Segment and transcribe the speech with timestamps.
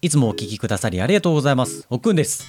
[0.00, 1.84] いつもお聞きくださりありがとうございます。
[1.90, 2.44] おくんです。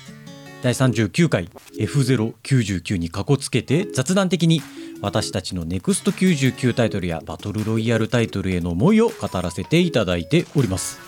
[0.62, 1.50] 第39回
[1.80, 4.62] F099 にかこつけて雑談的に
[5.02, 11.00] 私たちのネクスト99タイトルやバトルロイヤルタイトルへの思いを語らせていただいております。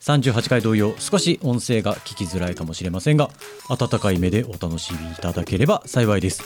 [0.00, 3.30] 38回同様少し音声が聞きづらいかもしれませんが
[3.68, 6.44] 温かい目でお楽しみいただければ幸いです。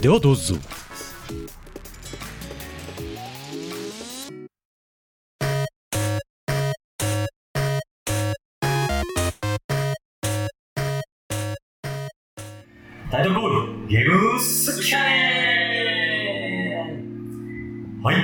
[0.00, 0.54] ではどうぞ。
[14.44, 14.98] スキャ
[18.02, 18.16] はい。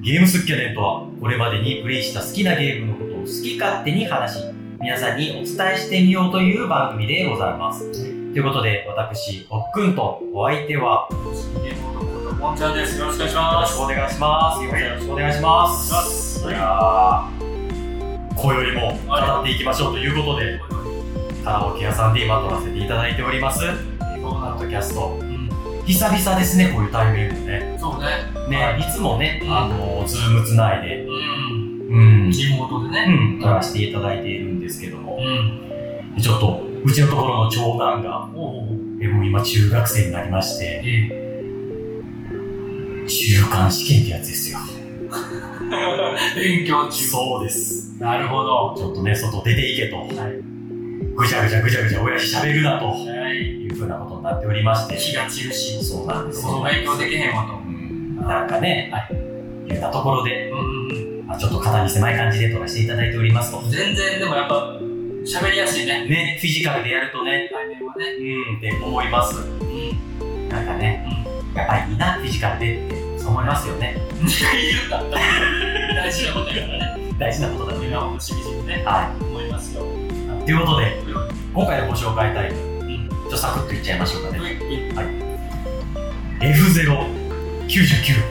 [0.00, 4.44] ゲームスキャネンとはこれまでにプレイした好きなゲームのことを好き勝手に話し
[4.80, 7.92] 皆さんにお伝えしてみようという番組でございます。
[7.92, 11.06] ということで私おっくんとお相手は
[11.62, 12.98] ゲームのこともんちゃんです。
[12.98, 13.74] よろしくお願いしよろます。
[13.74, 16.48] しくお願いしますよろしくお願いします。
[16.48, 16.50] い。
[16.50, 17.48] やー
[18.40, 20.58] 今宵も語っていきましょうということで
[21.44, 23.60] カラオケ屋さんで今撮らせていただいております。
[24.22, 25.18] ポッドキャスト。
[25.20, 25.27] うん、
[25.88, 28.06] 久々ですねこういうタイミングでねそうね。
[28.48, 31.88] ね、はいい、つもね、うんあのズームつないで、うん。
[31.88, 33.36] うんリモートでうね。
[33.38, 36.20] ん、撮らせていただいているんですけどもう、ん。
[36.20, 38.68] ちょっとうちのところの長男がおお。
[39.00, 41.08] えもう今中学生になりましてえ
[43.06, 44.58] 中間試験ってやつですよ
[46.36, 46.40] え。
[46.58, 47.04] 勉強中。
[47.04, 48.74] そうですなるほど。
[48.76, 50.08] ちょっとね外出ていけとはい。
[51.16, 53.17] ぐちゃぐちゃぐちゃぐちゃ親父喋るなとはい。
[53.32, 57.54] いうふうなことになっておりまして気が散るし、そうなんですその勉強できへんわと。
[57.54, 58.92] うんなんかね、
[59.66, 63.70] 言ったところで、うんまあ、ちょっと肩身狭い感じで撮らせていただいておりますとうん。
[63.70, 64.78] 全然、でもやっぱ、
[65.24, 66.06] 喋りやすいね。
[66.06, 68.04] ねフィジカルでやるとね対面はね。
[68.18, 69.42] うんって思いますう
[70.24, 70.48] ん。
[70.48, 71.06] なんかね、
[71.54, 73.96] やっぱりいいな、フィジカルでって、そう思いますよね。
[75.94, 76.98] 大事なことやからね。
[77.18, 78.82] 大事なことだと今もしみじみね。
[78.84, 79.82] は思いますよ。
[79.82, 80.44] い。
[80.44, 81.02] ということで、
[81.52, 82.60] 今回のご紹介タイトル、
[83.28, 83.32] うん。
[83.32, 84.38] ちょっとサクッといっちゃいましょうかね。
[84.38, 84.48] うん。
[86.40, 88.22] F099。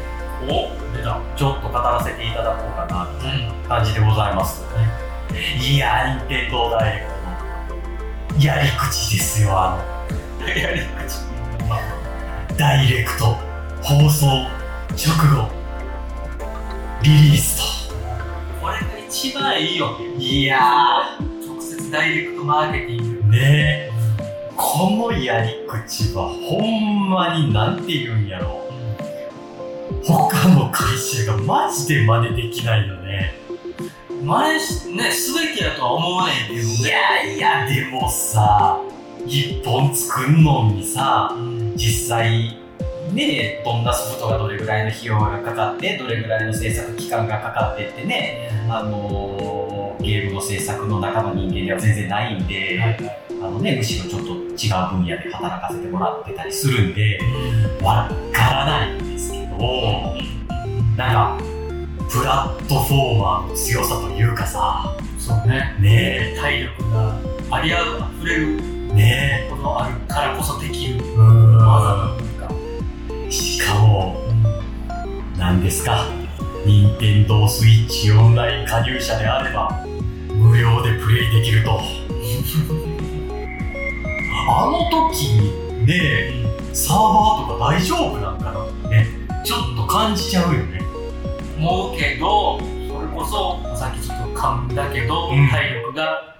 [0.49, 1.19] お出た。
[1.35, 3.33] ちょっと語らせていただこうかな、とうん。
[3.35, 4.63] いう感じでございます。
[5.59, 9.77] いやー、任天堂ダイレクトのやり口ですよ、あ
[10.41, 10.47] の。
[10.47, 11.27] やり口。
[12.57, 13.35] ダイレクト、
[13.83, 15.49] 放送、直後、
[17.03, 17.91] リリース
[18.59, 19.89] これが一番いいよ。
[19.95, 20.03] と。
[20.03, 20.57] いや
[21.45, 23.21] 直接ダイレクトマーケティング。
[23.27, 23.37] ー、ね
[23.93, 23.96] え。
[24.57, 28.67] このやり口はほんまになんて言うんやろ
[30.03, 33.35] 他の会社がマジで真似できないよね
[34.23, 36.89] 前しね、すべきだとは思わないけどいね。
[36.89, 38.81] やいやでもさ
[39.27, 41.73] 一本作んのにさうん。
[41.75, 42.57] 実際
[43.13, 52.79] ねどんなソフトがどれぐらいの費用がかかってどれぐらいの制作期間がかかってってねあのーゲームの制作の中の人間では全然ないんで、
[53.47, 57.17] あのね、むしろちょっと違う分野で働かせてもらってたりするんで、
[57.81, 60.13] わからないんですけど、
[60.97, 61.39] なんか、
[62.09, 65.77] プラットフォーマーの強さというかさ、そうね。
[65.79, 67.15] ね体力が
[67.51, 67.85] ありある、
[68.19, 68.59] 溢れる
[68.91, 73.27] え、ねことがあるからこそできる技の文化。
[73.27, 73.31] ん。
[73.31, 74.17] しかも、
[75.37, 76.05] 何ですか、
[76.65, 79.85] 任天堂スイッチオンライン加入者であれば、
[80.33, 81.79] 無料でプレイできると。
[84.49, 86.31] あの時にね、
[86.73, 89.07] サーバーとか大丈夫なんかなってね、
[89.43, 90.81] ちょっと感じちゃうよね。
[91.57, 92.63] 思うけど、そ
[93.01, 96.35] れこそ、さっきちょっと噛んだけど、うん体力が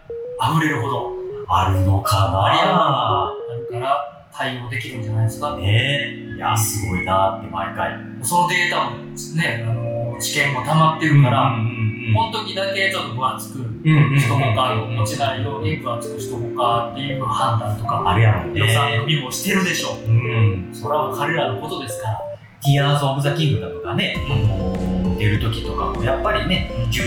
[0.54, 1.12] 溢れるほど
[1.50, 5.58] あるのかありあなるから対応できるんじゃないですか。
[5.58, 6.36] ねえ。
[6.36, 7.94] いや、すごいなって毎回。
[8.22, 8.98] そのデータも
[9.36, 11.77] ね、あの知見も溜まってるから、うんうん
[12.14, 18.60] この時だけちょっと分厚くうんうんうんしとこうか、落ちないように分厚くしとこうかっていう判断とか、あるやろね。
[18.60, 20.10] 予算組もしてるでしょう。
[20.10, 20.70] うん。
[20.74, 22.20] それは彼らのことですから。
[22.64, 27.04] ティアーズ・オブ・ザ・キングダムがね、あの出る時とかもやっぱりね、12時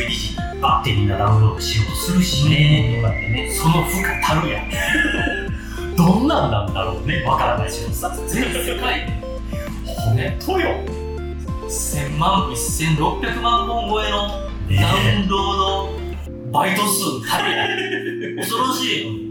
[0.55, 4.70] にバッてみんなダウンロードしようとするしね、とかってね、その負荷たるやん。
[5.97, 7.85] どんなんなんだろうね、わからないし。
[8.29, 9.20] 全世界で
[9.85, 10.70] ほんとよ。
[11.69, 17.64] 1000万部、1600万本超えのダウねンロードバイト数たるや
[18.34, 18.37] ん。
[18.38, 19.31] 恐ろしいよ。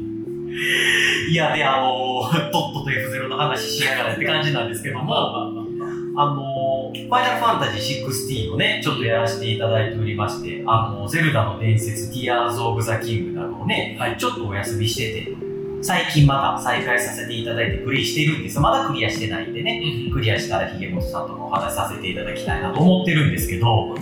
[1.29, 5.15] いや、で、あのとっとと F0 の話しやがらって感じなんですけども、
[6.15, 15.33] あのファイナルファンタジー16をね、ちょっとやらせていただいておりまして、あのゼルダの伝説、ティアーズ・オブ・ザ・キングなどをね、はいちょっとお休みしてて、
[15.81, 18.59] 最近また再開させていただいてプレイしてるんです。
[18.59, 19.81] まだクリアしてないんでね、
[20.11, 23.95] クリアしたらひげもとさんともお話しさせていただきたいなと思ってるんですけど、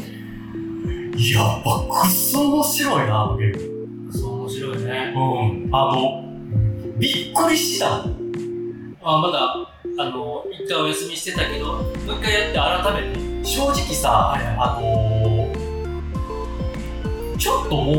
[1.17, 4.13] やっぱくっそ面白いな、あのゲーム。
[4.13, 5.69] そう面白いうん。
[5.71, 6.23] あの、
[6.99, 8.03] びっくりした。
[9.03, 9.55] あまだ、
[9.99, 11.83] あの、一回お休みしてたけど、もう
[12.19, 13.27] 一回やって改めて。
[13.43, 15.67] 正直さ、はいはいあのー
[17.39, 17.95] ちょっともう、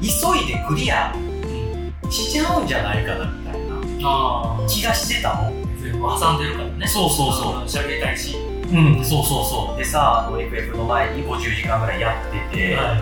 [0.00, 0.08] 急
[0.42, 2.10] いでクリアうん。
[2.10, 4.66] しちゃうんじゃないかなみたいなああ。
[4.68, 5.52] 気がしてたの。
[5.82, 6.86] 全部挟んでるからね。
[6.86, 7.62] そうそうそううん。
[7.64, 8.36] 喋りたいし。
[8.72, 9.78] うん、そうそうそう。
[9.78, 12.96] でさ、FF の前に50時間ぐらいやってて、は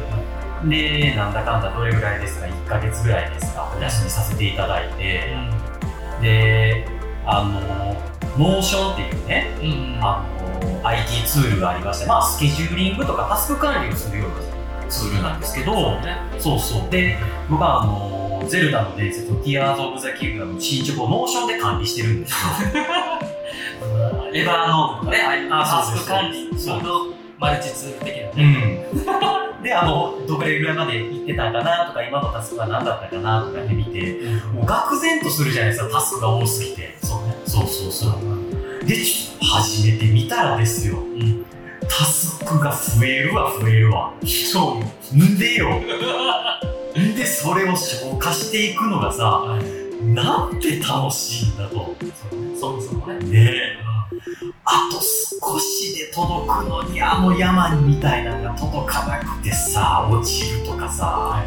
[0.65, 0.69] い。
[0.69, 5.37] で、なんだかんだどれぐらいですか、1ヶ月ぐらいですか、お休みさせていただいて、
[6.21, 6.87] で、
[7.27, 9.97] あの、 Notion っていうね、うん。
[9.97, 9.99] うん。
[10.03, 10.27] あ
[10.83, 16.17] の、IT ツールがありまして、まあ、スケジューリングとかタスク管理をするようなツールなんですけど、ね。
[16.39, 16.91] そうそう。
[16.91, 17.17] で、
[17.49, 22.37] 僕はあの、ゼルダの伝説の Tears of the Kingdom の進捗を Notion で管理してるんですよ。
[24.35, 26.51] Evernote とかね、タスク管理
[27.39, 28.87] マルチツール的なうね。
[29.61, 29.63] ん。
[29.63, 34.21] で、あの、どれぐらいまで行ってたかなとか、今のタスクは何だったかなとかで見て、
[34.53, 36.97] もう愕然とするじゃないですか、タスクが多すぎて。
[37.01, 37.37] そうね。
[37.47, 38.85] そうそうそう。
[38.85, 40.97] で、ちょっと始めてみたらですよ。
[40.97, 41.45] ん
[41.89, 44.13] タスクが増えるわ、増えるわ。
[44.25, 44.81] そ
[45.15, 45.25] うよ。
[45.25, 45.69] んでよ。
[45.77, 49.45] んで、それを消化していくのがさ、
[50.03, 51.95] なんて楽しいんだと。
[52.61, 53.25] そもそもね。
[53.27, 53.51] ね
[53.81, 53.85] え。
[54.67, 61.45] あと少しで届くのに、あの山みたいなのが届かなくてさ、落ちるとかさ、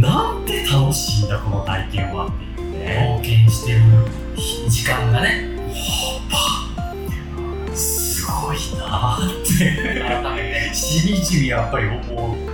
[0.00, 3.20] なんて楽しいんだ、この体験はっていうね。
[3.20, 3.80] 冒険してる
[4.68, 5.48] 時間がね、
[7.74, 10.74] すごいなーって。
[10.74, 12.49] しみじみやっぱり思う。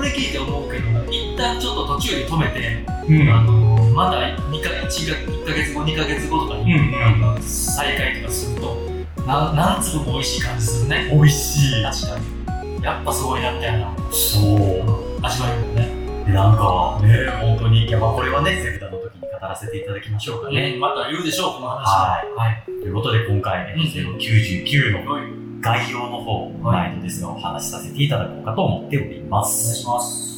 [0.00, 2.86] これ聞いて思うけど、一旦ちょっと途中で止めて、
[3.28, 8.76] うあのまだ2か 1, 1ヶ月後、2ヶ月後とかに、うんうん再開とかすると、
[9.26, 11.10] な何粒も美味しい感じするね。
[11.12, 11.84] 美味しい。
[11.84, 12.18] 確か
[12.64, 12.82] に。
[12.82, 15.20] やっぱすごいなみたいなそう。
[15.20, 16.24] 味わいもね。
[16.24, 20.72] でなんかね、本当に、いやまあこれはね、ゼルダの時に語らせていただきましょうかね。
[20.72, 22.42] ね、また言うでしょう、この話はいは。
[22.44, 22.62] はい。
[22.64, 23.80] ということで今回ね、うん
[24.16, 29.78] 099のはい概要の方、毎度ですがお話しさせていただこうかと思っておりますお願い。
[29.78, 30.30] します。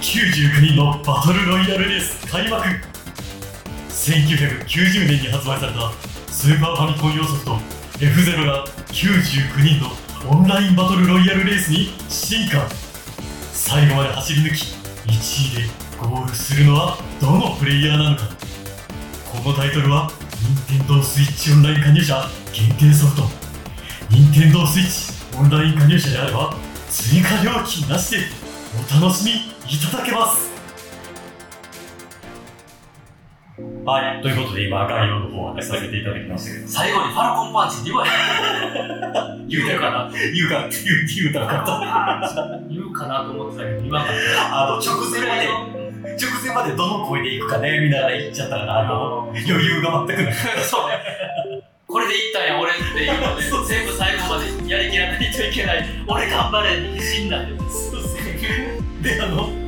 [0.00, 2.62] 99人のバトルロイヤルレース開幕
[3.88, 5.90] 1990年に発売された
[6.30, 7.56] スーパーファミコン用ソフト
[7.98, 9.90] F0 が99人の
[10.30, 12.68] オンラインバトルロイヤルレースに進化
[13.50, 14.74] 最後まで走り抜き
[15.08, 15.68] 1位で
[15.98, 18.24] ゴールするのはどのプレイヤーなのか
[19.32, 20.10] このタイトルは
[20.44, 23.22] Nintendo Switch オンライン加入者限定ソフト
[24.10, 26.54] Nintendo Switch オンライン加入者であれば
[26.90, 28.18] 追加料金なしで
[28.76, 30.52] お楽しみいただけます
[33.86, 39.48] はい、ということで今概要の方を話させていただきましたけど最後にファルコンパンチって言わへん。
[39.48, 44.16] 言うたかな言うかって言う言うたらかった言うかなと思ってたけど、言わなかっ
[44.50, 45.83] あの直前までた。
[46.16, 50.34] 直前までどの声でいくかねみたいな言っちゃったからあの余裕が全くない
[50.64, 51.64] そうね。
[51.86, 55.86] これでいったんや、俺っていうので、全部最後までやりきらないといけない。
[56.08, 57.92] 俺頑張れに死んだんです。
[59.02, 59.64] であの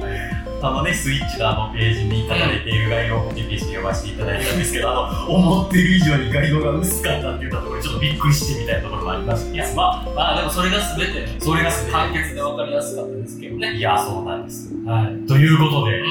[0.63, 13.77] あのね、スイッチのあのページに書かれている概要をコピペして読ませていただいたんですけど、あの、思ってる以上に概要が薄かったって言ったところでちょっとびっくりしてみたいなところもありましたいや、まあ、まあでもそれが全て、それが全て簡潔で分かりやすかったですけどね。
[13.77, 14.75] いや、そうなんです。
[14.87, 15.27] はい。
[15.29, 16.05] ということで、う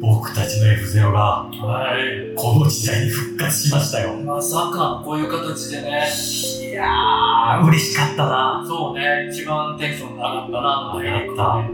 [0.00, 1.50] 僕たちの F0 がん。
[1.50, 2.34] はい。
[2.36, 4.14] この時代に復活しましたよ。
[4.14, 6.08] まさか、こういう形でね。
[6.60, 8.64] いやー、嬉しかったな。
[8.66, 11.68] そうね、一番テンション上がったな、上がった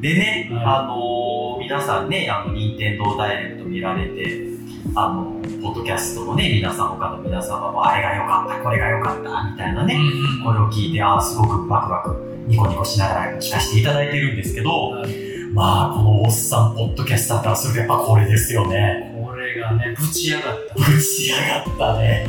[0.00, 4.48] でね、はいあのー、皆さんね、あの、任天堂ダイレクト見られて、
[4.94, 5.24] あの、
[5.60, 9.98] ポッドキャストのね、皆さん、他の皆様も、あれが良かった、これが良かった、みたいなね、う
[10.40, 15.04] んこれを聞いて、ああ、すごくワクワク、ニコニコしながら聞かせていただいてるんですけど、
[15.52, 19.12] まあ、このおっさん、ポッドキャスターからするとやっぱこれですよね。
[19.24, 20.74] これがね、ぶち上がった。
[20.74, 22.28] ぶち上がったね。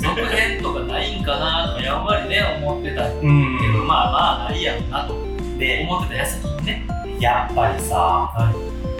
[0.00, 5.14] 続編とかないんかなとか、やんわりね、思ってたけど、うんまあまあ、ないやろなと
[5.58, 6.86] で、思ってた矢先にね。
[7.20, 8.32] やっぱりさ、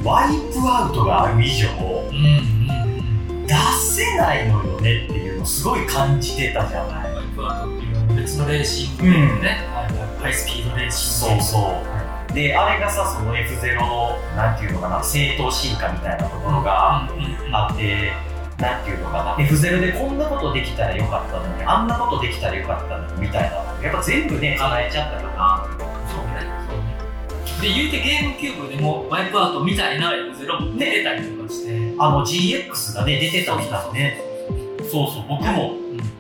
[0.04, 1.68] ワイプアウトがある以上、
[2.11, 2.64] うんうん
[3.47, 7.14] 出せないのよねっていうのすごい感じてたじゃない。
[7.14, 9.26] ワイプアウトっていうのは別のレーシングでね、は
[9.90, 11.42] いはいハイスピードレーシング。
[11.42, 12.03] そうそう。
[12.35, 18.12] で、あれがさ、その F0 の、なんていうのかな、正当進化みたいなところがうんうんうんあって、
[18.59, 25.69] なんていうのかな、F0 でこんなことできたらよかったのに、あんなことできたらよかったのに、みたいなのやっぱ全部ね、叶えちゃったかな。
[25.69, 27.69] そうね、そうね。
[27.69, 31.95] で、言うてゲームキューブでもワイプアウトみたいな F0 も出てたりとかして。
[31.99, 34.21] あの GX がね、出てたみたいね。
[34.91, 35.75] そうそう、僕も、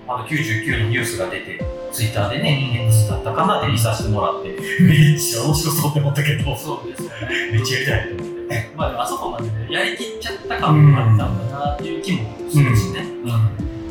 [0.06, 1.58] あの99のニュースが出て、
[1.94, 4.48] ツイッターでね、うん X だったかなで見させてもらって、
[4.82, 7.52] めっちゃ面白そうって思ったけど、そうですよね。
[7.52, 8.70] めっちゃやりたいと思って。
[8.76, 13.04] まあでもあそこまでね、やりきっちゃった感もあったんだなっていう気もするしね。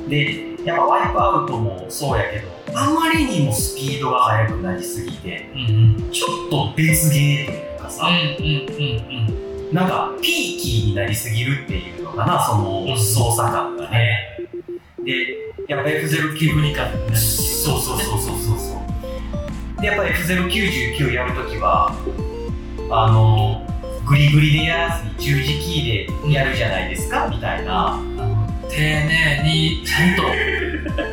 [0.09, 5.61] で、やっぱワイプアウトもそうやけど、あまりにもスピードが速くなりすぎて、うん。
[5.61, 6.11] うん。
[6.11, 9.43] ちょっと別ゲーというかさ、うんうんうん
[9.73, 14.37] なんかピーキーになりすぎるっていうのかな、そのうん操作感がね。
[15.03, 16.75] で、やっぱ F09 うん。
[16.75, 17.15] 感ね。
[17.15, 18.81] そうそうそうそうそうそ
[19.77, 19.81] う。
[19.81, 21.93] で、やっぱ F099 やるときは、
[22.91, 23.65] あの、
[24.05, 27.99] グリグリでやらずに十字キーでやるじゃないですか、みたいな。
[28.69, 30.23] 丁寧にちゃんと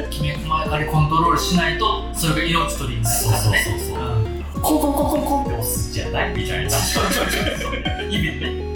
[0.08, 3.58] きめ細やかにコントロールしないとそれが命取りになるからね。
[3.64, 6.34] そうそうそうそううんコンコンコンコンコンって押すじゃない？
[6.34, 6.70] みたいな。
[6.70, 7.72] そうそうそうそう。
[8.10, 8.70] 意味ね。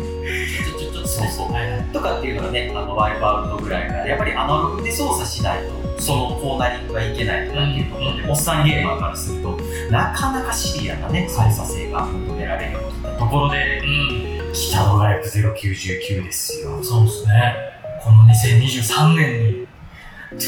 [1.14, 1.82] そうそうはいはい。
[1.92, 9.58] とかっていうのがね、あのワイプアウトぐらいから、やっぱりアナログで操作しないと、そのコーナリングがいけないとかっていうところで、うんおっさんゲーマーからすると、
[9.90, 12.78] なかなかシビアなね、操作性が求められる
[13.18, 14.52] ところで、うん。
[14.52, 16.82] 来たのが F099 ですよ。
[16.82, 17.54] そうですね。
[18.02, 19.64] この2023年に。
[19.64, 20.46] って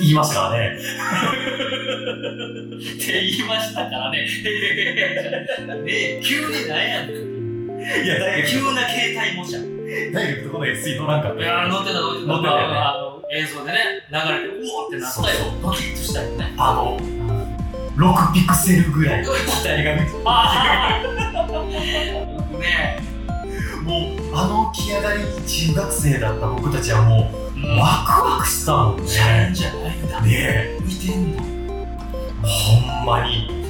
[0.00, 0.78] 言いましたからね。
[2.12, 4.18] って言いましたからね。
[5.84, 8.04] ねえ、急に何やねん。
[8.04, 9.58] いや、だ急な携帯模写。
[9.58, 12.26] いダイレクトこの SE 乗らんかったやー、乗ってた乗ってた。
[12.26, 13.78] 乗ってたよね映像でね、
[14.10, 15.26] 流れて、うおーってなったよ。
[15.62, 16.52] ドキッとしたよね。
[16.58, 16.98] あの、
[17.96, 19.92] 6ピクセルぐらい左が
[20.24, 21.02] ああ
[22.58, 22.98] ね
[23.84, 27.60] もう、あの起き上がり中学生だった僕たちはもえ。
[27.60, 29.04] う、ワクワクしたもんね。
[29.52, 30.20] じゃないんだ。
[30.22, 30.78] ねえ。
[30.80, 31.49] 見てんだ。
[32.42, 33.60] ほんまに。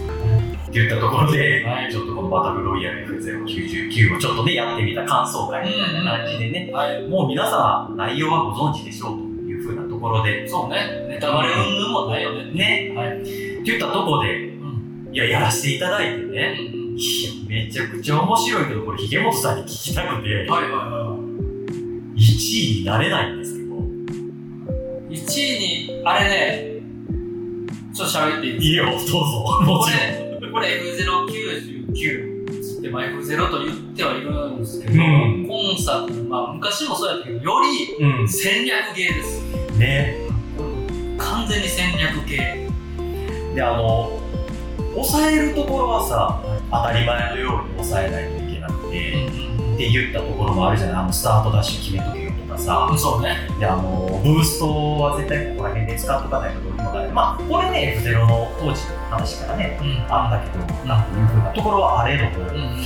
[0.71, 7.03] って言ったところで、はいちょっとこのバトルロイヤル F099 をちょっとね、やってみた感想会みたいな感じでね、はい。
[7.09, 11.07] もう皆様内容はご存知でしょうというふうなところで、そうね。
[11.09, 12.53] ネタバレ云々もないよね。
[12.53, 13.21] ね、はい。
[13.21, 15.11] って言ったところで、うん。
[15.13, 16.55] いや、やらせていただいてね、
[16.97, 21.17] いや、めちゃくちゃ面白いけど、これ、ひげもとさんに聞きたくて、はいはいは
[22.15, 23.75] 1位になれないんですけど、
[25.11, 25.15] い。
[25.15, 26.80] 1位に、あれね、
[28.01, 28.65] ちょっと喋っていいですか？
[28.65, 29.21] いいよ、どうぞ、
[29.63, 29.99] もちろ
[30.39, 30.41] ん。
[30.41, 38.29] これ、これ F099 つって、まあ F0 と言ってはいるんですけど、うんコンサート、まあ昔もそうやったけど、よりうん。
[38.29, 39.43] 戦略ゲーです。
[39.79, 40.17] ね。
[41.19, 42.69] 完全に戦略ゲ
[43.55, 44.19] で、あの、
[44.95, 46.41] 抑えるところはさ、
[46.71, 49.75] 当たり前のように抑えないといけなくて、ー。
[49.75, 50.97] って言ったところもあるじゃない？
[50.97, 52.99] あの、スタートダッシュ決めとけよとかさう、ん。
[52.99, 53.37] そうね。
[53.59, 54.67] で、あの、ブースト
[55.01, 57.11] は絶対ここら辺で使っとかないとどうにもなる。
[57.11, 60.05] まあ、これね、F0 の当時の話からね、うん。
[60.13, 62.83] あったけど、なんていうふうなところはあれども、うん。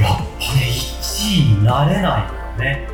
[0.00, 2.88] やっぱね、1位になれないよね。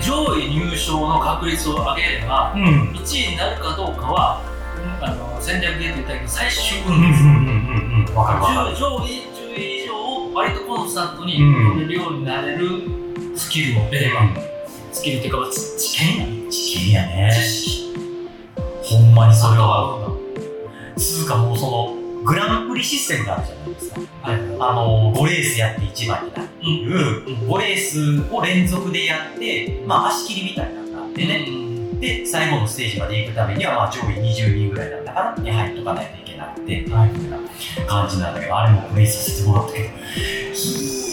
[0.00, 2.62] 上位入賞の確率を上げれば、うん。
[2.94, 7.22] 1位になるかどうかは、うんあの戦略ゲーって言ったけど、最終うんうん運です。
[7.22, 8.14] うんうんうん。
[8.14, 8.76] わかるわかる。
[8.76, 12.82] 上位10位以上を割とコンスタントにうん取れるようになれる
[13.38, 14.28] スキルを得れば、
[14.92, 17.32] スキルっていうか、まあ知知見やね知見やね。
[18.82, 19.98] ほんまにそれは。
[19.98, 20.16] は。
[20.96, 24.00] つうかもうその、グランプリシステムがあるじゃないですか。
[24.22, 24.40] はい。
[24.58, 31.46] あの、5レースやって1番になるっていう、うん5レースを連続でやって、まあ足切りみたいなのがあってね。
[32.00, 39.88] で、最後のステージまで行くためには、まあ上位20人ぐらいなんだから、に入っとかないといけなくて、はいみたいな感じなんだけど、あれもプレイさせてもらったけど、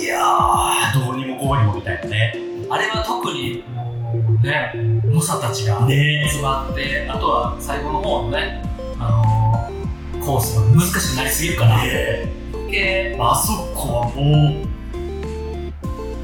[0.05, 2.35] いやー、どうにもこうにもみたいなね。
[2.69, 4.71] あれは特に、もうね、
[5.03, 8.62] 猛者たちがね集まって、あとは最後の方のね、
[9.00, 14.62] あのーコースが難しくなりすぎるから、ね余計、あそこはも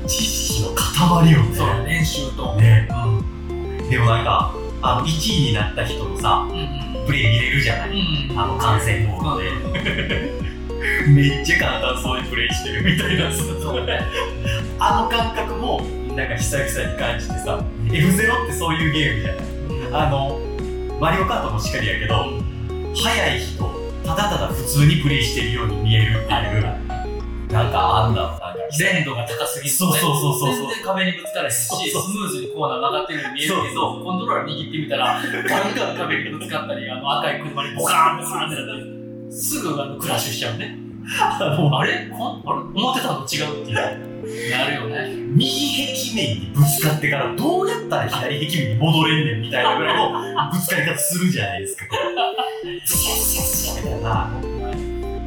[0.05, 1.55] う、知識の塊よね。
[1.55, 2.55] そう、練習と。
[2.57, 2.93] ねう
[3.83, 3.89] ん。
[3.89, 8.39] でもなんか、あの、1位になった人のさ、うんうんプレイ見れるじゃないうん。
[8.39, 10.51] あの観戦モードで。
[11.07, 13.29] めっちゃ簡単そうにプレイしてるみたいな。
[14.79, 15.81] あの感覚も、
[16.15, 19.33] なんか久々に感じてさ、F0 ってそういうゲームじゃ
[19.91, 19.99] な。
[19.99, 20.39] いあの、
[20.99, 22.15] マリオカートもしっかりやけど、
[22.95, 23.63] 速い人、
[24.05, 26.63] ただただ普通にプレイしてるように見えるっていう、
[27.51, 30.55] なんかあんだなんか鮮度が高すぎるそうそうそうそう。
[30.55, 39.00] そう全然壁にぶつからへんし、スムーズにコーナー曲がってるように見えるけど、コントローラー握ってみたら、ガンガン壁にぶつかったり、あの赤い車にボカーンボカーンってなったり、
[39.31, 40.77] すぐあのクラッシュしちゃうね。
[41.57, 42.09] もうあれ？
[42.11, 42.43] こん？
[42.45, 42.59] あれ？
[42.61, 43.75] 思ってたのと違うっていう。
[44.51, 45.15] なるよね。
[45.33, 51.85] 右壁面にぶつかってからどうやったら左壁面に戻れんねんみたいなぐらいのぶつかり方するじゃないですか、
[52.85, 54.09] シャスシャスシャみたいな。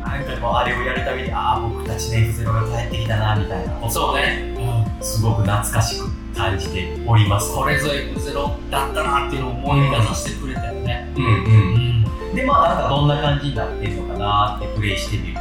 [0.05, 4.55] なんかもうあれをやるたびに、ああ、僕たちね、F0 が帰ってきたな、みたいなそうね。
[5.01, 6.07] すごく懐かしく。
[6.35, 7.55] 感じております。
[7.55, 11.13] これぞ F0 だったなっていうのを思い出させてくれたよね。
[11.17, 11.94] うんうん。
[12.35, 15.41] で、まあなんかどんな感じになってるのかなってプレイしてみると、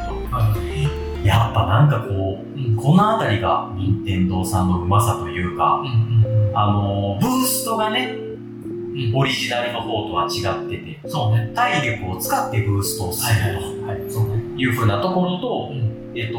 [1.24, 11.52] やっぱなんかこう、うんこの辺りが任天堂さんのうまさというか、うんあのーブーストがね、うんオリジナルの方とは違ってて、そうね。
[11.56, 14.12] 体力を使ってブーストをするはい。
[14.12, 14.44] そうね。
[14.56, 16.38] という風なところと、うんえっと、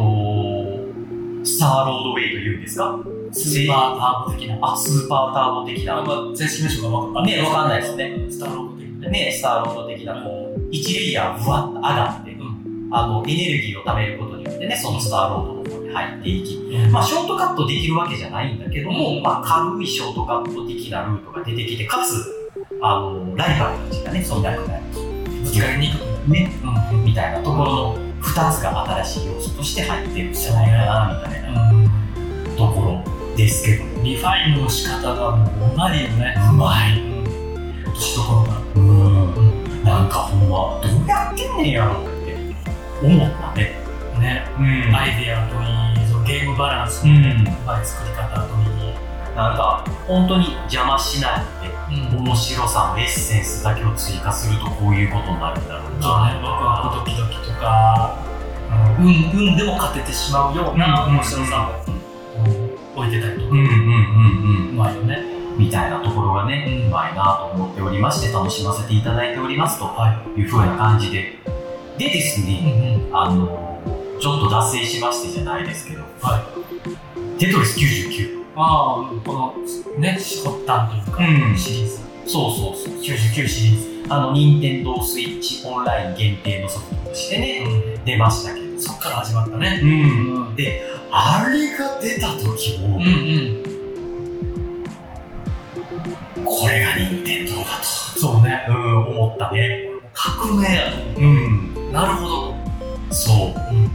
[1.45, 3.01] スターロードウェイというんですか？
[3.33, 4.59] スーパーターボ的な。
[4.63, 6.05] あ、スーパーターボ的な。
[6.37, 8.27] 正式名称がわかんねわかんないですね。
[8.31, 9.09] スターロード的な。
[9.11, 10.44] ね、スターロード的な、こう、
[10.75, 12.89] 1レイヤーぶわっと上がって、うん。
[12.91, 22.25] あの、エネルギーを貯めることによってね、そのスターロードの方に入っていき、うんまあ、ショートカットできるわけじゃないんだけども、うんまあ、軽いショートカット的なルートが出てきて、かつ、
[22.81, 24.83] あの、ライバルたちがね、そんなくなる
[25.45, 26.15] ぶつかりにくく。
[26.31, 26.51] ね、
[26.93, 27.05] うん。
[27.05, 34.03] みたいなところの2つが新しい要素として入ってるんじゃないかな、みたいなところですけども。
[34.03, 36.35] リファインの仕方がもううまいよね。
[36.51, 37.03] うまい。
[37.95, 38.63] としどころが。
[38.77, 39.14] うん。
[39.85, 39.89] うん。
[39.89, 42.37] なんかほんま、どうやってんねんやろって
[43.03, 43.85] 思ったね。
[44.19, 44.47] ね。
[44.59, 47.19] うんアイデアといい、そのゲームバランスのうん。
[47.19, 48.95] うまい作り方といい。
[49.37, 51.41] なんか、本当に邪魔しない
[51.91, 52.25] で、うん。
[52.25, 58.19] 面白さのエッセンスだけを追加するとこういうことになるんだろうそうね、ワクワクドキドキとか、
[58.99, 62.05] うん、運でも勝ててしまうような面白さを、うん
[62.97, 65.34] 置いてたりとか、うんうんうんうまいよね。
[65.55, 65.65] うん。
[65.65, 71.39] みたいなところがね、うまいなと思っておりまして、楽しませていただいておりますとはいうふうな感じで。
[71.99, 72.45] でですい。
[72.45, 73.17] ね、うんうん。
[73.17, 73.81] あの、
[74.21, 76.41] ちょっと脱線しましてじゃないですけど、は
[77.37, 77.39] い。
[77.39, 78.45] テトリス99。
[78.57, 79.55] ああ、この、
[79.99, 81.99] ね、発端というか、うんシリーズ。
[82.27, 82.95] そうそうそう。
[83.03, 84.07] 99シリーズ。
[84.09, 87.65] あの、任天堂スイッチオンライン限定のソフトとしてね、
[87.97, 88.05] うん。
[88.05, 88.81] 出ましたけど。
[88.81, 89.81] そっから始まったね。
[89.83, 90.47] うん。
[90.49, 90.57] うん。
[90.57, 93.64] で、あれが出た時も、うんうん。
[96.61, 98.65] これが任天堂だそうね。
[98.67, 99.89] と、うん、思ったね。
[100.13, 101.75] 革命やと思うん。
[101.89, 101.93] う。
[101.93, 102.55] なるほど。
[103.11, 103.55] そう。
[103.73, 103.91] うん。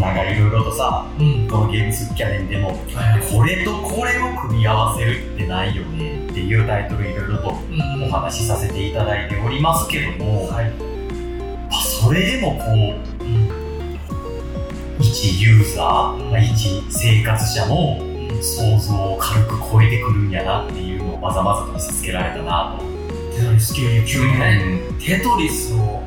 [0.00, 1.48] なんかいろいろとさ、うん。
[1.48, 3.32] このゲームスキャネンでも、はい。
[3.32, 10.72] これとこれを組み合わせるってないよねっていうタイトルいろいろとうんお話しさせていただいておりますけども、はい。
[11.70, 12.64] あそれでもこ
[13.20, 13.48] う、うん。
[15.00, 17.98] 一ユーザー、まあ一生活者の
[18.40, 20.87] 想像を軽く超えてくるんやなっていうの
[21.18, 22.84] をまざまざと見せつけられたなと。
[23.36, 26.02] テトリス99のね、うんテトリスを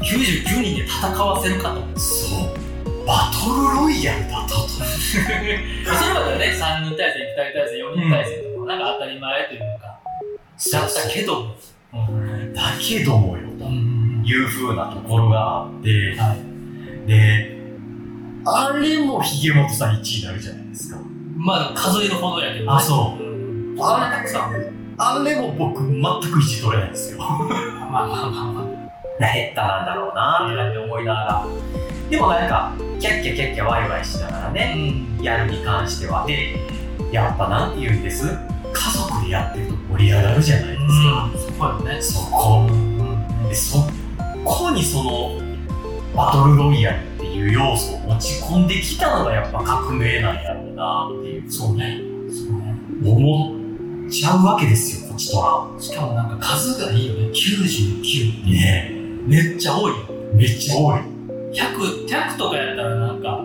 [0.00, 1.98] 99人で戦わせるかと。
[1.98, 3.06] そう。
[3.06, 4.68] バトルロイヤルだったと。
[4.68, 5.24] それ
[6.14, 10.00] まではね、3人対戦、2人対戦、4人対戦とか、なんか当たり前というか、
[10.72, 11.54] だったけども。
[12.54, 17.08] だけどもよ、という風なところがあって、はい。
[17.08, 17.58] で、
[18.46, 20.98] あれもヒゲモトさん1位になるじゃないですか。
[21.36, 23.33] まあ数えるほどやけど、あそう
[23.74, 23.82] ん。
[23.82, 24.54] あたくさん。
[24.96, 27.18] あれも僕全く1位取れないんですよ。
[27.18, 29.32] まあまあまあまあ。
[29.32, 31.46] 減ったなんだろうなって感じで思いながら。
[32.10, 34.74] でもなんか、キャッキャキャッキャワイワイしながらね、
[35.18, 35.24] うん。
[35.24, 36.26] やるに関しては。
[36.26, 36.56] で、
[37.10, 38.26] やっぱなんて言うんです？
[38.26, 41.30] 家族でやってると盛り上がるじゃないですか。
[41.38, 42.02] そこよね。
[42.02, 42.66] そこ。
[42.68, 43.48] うん。
[43.48, 43.78] で、そ
[44.44, 45.40] こにその、
[46.14, 52.00] バトルロイヤルっていう要素を持ち込んできたのがやっぱ革命なんやろうなっていう、そうね。
[52.28, 52.74] そうね。
[53.04, 53.63] 思っ
[54.14, 55.42] ちゃうわけですよ、こっちと
[55.76, 55.82] ら。
[55.82, 57.30] しかもなんか数がいいよね。
[57.32, 58.50] 99。
[58.50, 58.92] ね
[59.26, 59.92] めっちゃ多い
[60.34, 61.00] めっちゃ多い。
[61.52, 63.44] 100、100とかやったらなんか、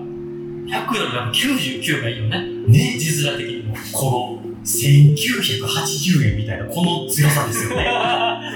[0.68, 2.46] 100よりなんか99がいいよね。
[2.68, 3.76] ね字面的にも。
[3.92, 7.86] この、1980円みたいな、この強さですよね。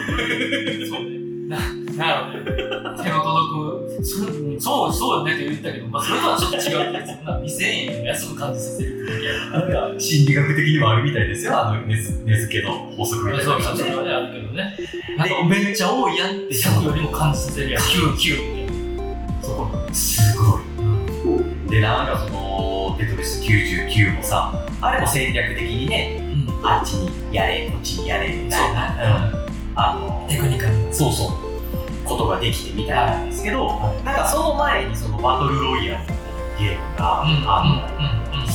[0.87, 1.03] そう
[1.49, 1.82] ね。
[1.97, 3.03] な、なるほど。
[3.03, 9.03] 手の届く、それそう、そうよねって言ったけど、まあそれとはちょっと違うけど、そんな2000円安く感じさせる
[9.51, 13.43] なんか、心理学的にもあるみたいですよ、あの、根付けの法則みたら。
[13.43, 14.77] いなそうか、それはね、あるけどね。
[15.17, 17.83] なんかめっちゃ多いやんって100よりも感じさせるやん。
[17.83, 19.45] 99って。
[19.45, 19.69] そこ。
[19.91, 21.69] すごい。
[21.69, 26.19] で、なんかその、テトリス99もさ、あれも戦略的にね、
[26.59, 26.67] うん。
[26.67, 28.89] あっちにやれ、こっちにやれ、みたいな。
[28.89, 29.43] そうねうん
[29.75, 30.73] あの、テクニカル。
[30.93, 31.52] そうそう、
[32.05, 33.67] ことができてみたいなんですけど、
[34.03, 37.29] なんかその前にそのバトルロイヤルっていうゲームが、うん。
[37.47, 38.41] あの、うん。
[38.41, 38.47] うん。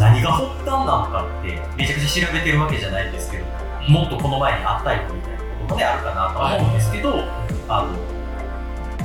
[0.00, 3.44] 何が発端なのかってめちゃくちゃ調べてるわけじゃないんですけど、
[3.88, 7.14] もっとこの前にあったよみたいなこともねあるかなとは思うんですけど、
[7.68, 7.94] あの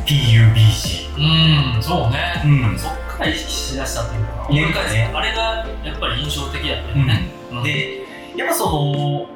[0.06, 2.42] PUBG、うん、そうね。
[2.44, 7.32] うんそっから意識しだしたっていうか、いや思い返すねあれがやっぱり印象的だったよね。
[7.52, 8.00] うんで
[8.36, 9.30] やっぱその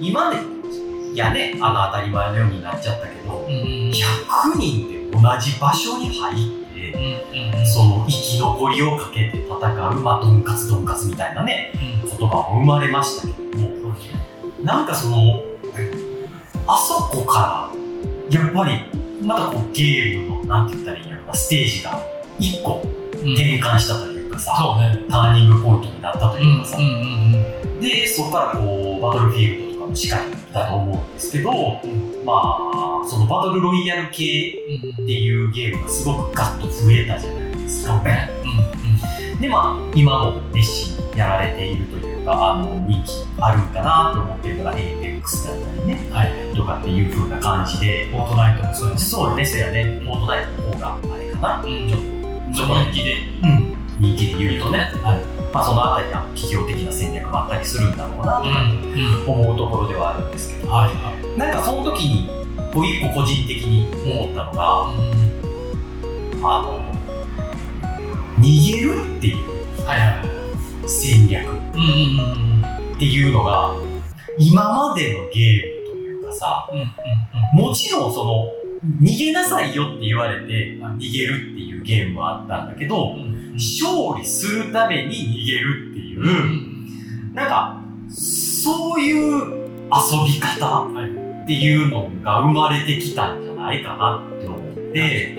[0.00, 0.40] 今ね
[1.18, 7.66] やねあの当たり前のようになっちゃったけどうんうん100人で同じ場所に入ってて、うんうん。
[7.66, 12.08] その生き残りをかけて戦う、まあ、ドンカツドンカツみたいなね、うん。
[12.18, 13.94] 言葉も生まれましたけども、
[14.62, 15.42] なんかその、
[16.66, 17.70] あそこか
[18.30, 22.00] ら、やっぱり、またこうゲームの、なんて言ったらいいんやろな、ステージが
[22.38, 23.32] 一個うん。
[23.32, 25.04] 転換したというかさ、ね。
[25.10, 27.80] ターニングポイントになったというかさ、うんうん。
[27.80, 31.52] で、そこからこう、バトルフィールドとかもしかりだと思うんですけど、
[32.24, 38.02] まあ、そのバトルロイヤル系うんっていうゲームがすごくガッと増えたじゃないですか。
[38.02, 38.30] ね
[39.34, 39.40] うん。
[39.40, 46.32] で、まあ、今も熱心にやられているというか、あの、人気あるんかなと思ってるのが APEX だったりね、うんはい。
[46.54, 49.10] とかっていう風な感じで、フォートナイトもそうです。
[49.10, 51.88] そうですよね、フォートナイトの方があれかな、うん。
[52.54, 53.14] ちょっと人気で。
[53.14, 59.32] と、うん、人気で言うとね、はいまあ、そのあたりは企業的な戦略もあったりするんだろうなとかうん。
[59.32, 60.88] 思うところではあるんですけど、は
[61.36, 62.30] なんかその時に、
[62.70, 64.90] 一個個人的に思ったのが、
[66.42, 66.80] あの、
[68.40, 69.36] 逃げるっていう
[70.86, 73.74] 戦略うんうんうんっていうのが、
[74.38, 76.88] 今までのゲームというかさ、うんうん
[77.54, 78.52] もちろんその、
[79.00, 86.20] 逃げなさいよって言われて逃げるっていうゲームはあったんだけど、うん勝利するために逃げるっていう。
[86.20, 87.34] う、ん。
[87.34, 91.10] なんか、そういう遊び方はい
[91.44, 94.60] っていうのが生まれてきたんじゃないかなって思っ
[94.92, 95.34] て、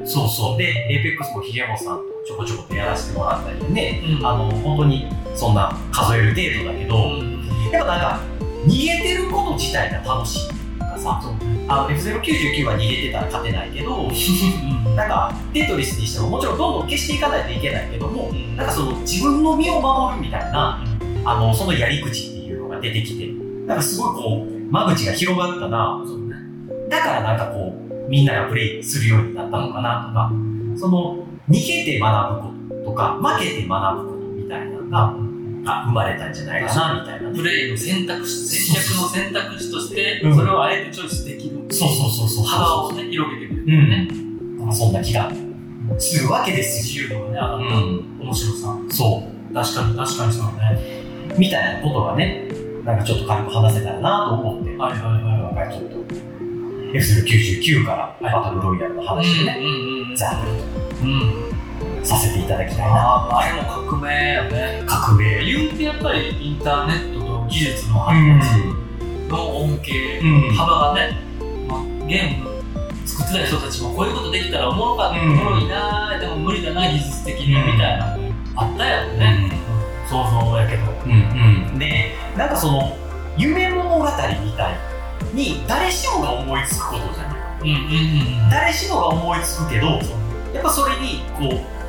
[0.00, 0.06] ね。
[0.06, 0.58] そうそう。
[0.58, 4.26] で、 Apex もヒゲモさんとちょこちょことやらせてもらったりね、うん。
[4.26, 6.96] あの、本当にそんな数える程度だけど、
[7.72, 8.20] やっぱなんか、
[8.66, 10.61] 逃げてること自体が楽しい
[10.92, 14.10] かさ、そうねあの F099 は逃げてたら勝てないけど、
[14.94, 20.84] なんか、テトリスにしてももちろんどんどん消していかないといけないけども、なんかその自分の身を守るみたいな、
[21.24, 23.28] あの、そのやり口っていうのが出てきて、
[23.66, 26.04] なんかすごいこう、間口が広がったな、
[26.88, 27.74] だからなんかこ
[28.06, 30.32] う、みんながプレイするようになったのかなとか、
[30.78, 35.16] その、逃げて学ぶこととか、負けて学ぶことみたいなのが、
[35.64, 37.36] あ生まれたんじゃないかな、みたいなね。
[37.38, 42.44] プレイの選択肢戦略の選択肢としてうんそれをあえてチョイスできるそうそうそうそう。
[42.44, 44.72] 幅をね広げてくれうるねん。
[44.72, 45.30] そんな気が
[45.98, 47.04] するわけですよ。
[47.08, 48.24] 自由度がね上がったん。
[48.26, 49.22] 面白さそ
[49.54, 50.80] 確かに確かにそうだね
[51.36, 51.38] う。
[51.38, 52.48] みたいなことがね、
[52.84, 55.96] なんかちょっと軽く話せたらなと思って、はいはいはいちょっと、
[56.98, 59.58] F099 からバトルロイヤルの話をね、
[60.16, 60.30] ざっ
[61.02, 61.16] うんう
[61.48, 61.51] んと
[62.02, 62.94] させていただきたいな。
[62.94, 64.82] ああれも革命やね。
[64.86, 65.44] 革命。
[65.44, 68.40] 言うてやっぱりインターネットと技術のう発ん。
[68.40, 68.50] 達
[69.28, 70.54] の恩恵うん。
[70.54, 71.16] 幅がね、
[71.68, 72.50] まあ、ゲーム
[73.06, 75.32] 作ってた人たちもこういうことできたらおもろかった、うん。
[75.32, 79.50] おもろいなでも無理だな技術的にみたいなのあったやろね、
[80.08, 80.82] 想像やけど。
[81.06, 82.96] うんうん、でなんかその
[83.38, 84.78] 夢物語みたい
[85.32, 87.60] に誰しもが思いつくことじゃない。
[87.62, 87.74] うんうん
[88.44, 88.50] うん。
[88.50, 89.86] 誰しもが思いつくけど
[90.52, 91.81] やっぱそれにこう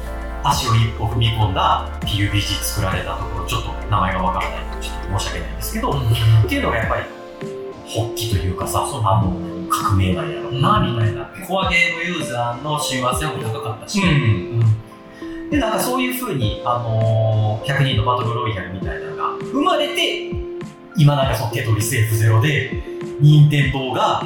[0.44, 5.94] 足を一歩踏み込んだ PUBG 作られたところちょっと名前がわからないのでちょっと申し訳ないんですけど、っ
[6.48, 7.04] ていうのがやっぱり
[7.86, 11.26] 発起というかさあの革命なんやろうな、みたいな。
[11.48, 14.02] コアゲームユーザーの親和性も高かったし、
[15.50, 20.32] で、なんかそういう風に、あのー、100人のバトルロイヤルみたいなのが生まれて、
[20.96, 22.84] 今なんかそのテトリス F0 で、
[23.20, 24.24] 任天堂が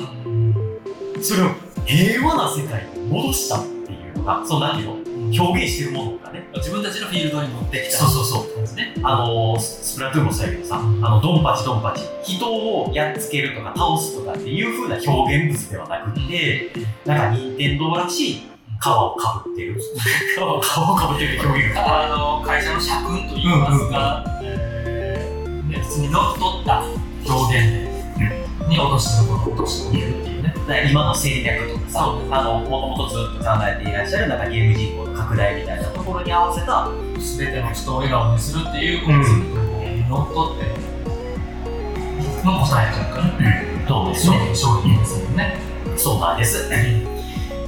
[1.22, 1.50] それを
[1.86, 5.17] 平和な世界に戻したっていうのが、そうなんていうの？
[5.32, 6.48] 表現してるものがね。
[6.56, 8.62] 自分たちのフィールドに持ってきたそうそうそう。
[8.62, 16.72] ですねあのー、ススプラトゥーンもそうやけどさ、あの、ドンパチドンパチ、人をやっつけるとか倒すとかっていう風な表現物ではなくって、
[17.06, 18.34] なんか任天堂らしい
[18.80, 19.80] 皮をかぶってる。
[19.80, 20.60] 皮を
[20.96, 22.06] かぶってる表現が。
[22.06, 26.84] あの会社の社訓といいますか、えーね、普通にのっとった
[27.28, 30.54] 表現で、に落としどころを落としておけるっていうね。
[30.68, 32.00] 今の戦略とかさ、
[32.30, 36.90] あの、もともとずっと考えていらっしゃるなんかゲーム人口の拡大みたいなところに合わせた、
[37.22, 40.88] すべての人を笑顔にするっていうコンセプトにのっとって、
[42.46, 45.58] の答えというかね、どうでし商ょ品商品ですよね。
[45.96, 46.70] うそうなんです。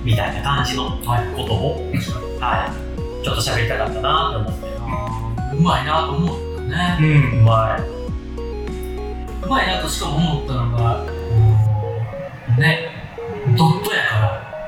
[0.04, 1.92] みたいな感じのことを、
[2.40, 2.74] は
[3.22, 4.70] い、ちょっと喋りたかったなと思って。
[5.58, 6.98] うまいなと思ったね。
[7.02, 7.82] うん、うまい。
[9.44, 10.99] うまいなとしかも思ったのが、
[12.60, 12.90] ね、
[13.58, 14.16] ドットやか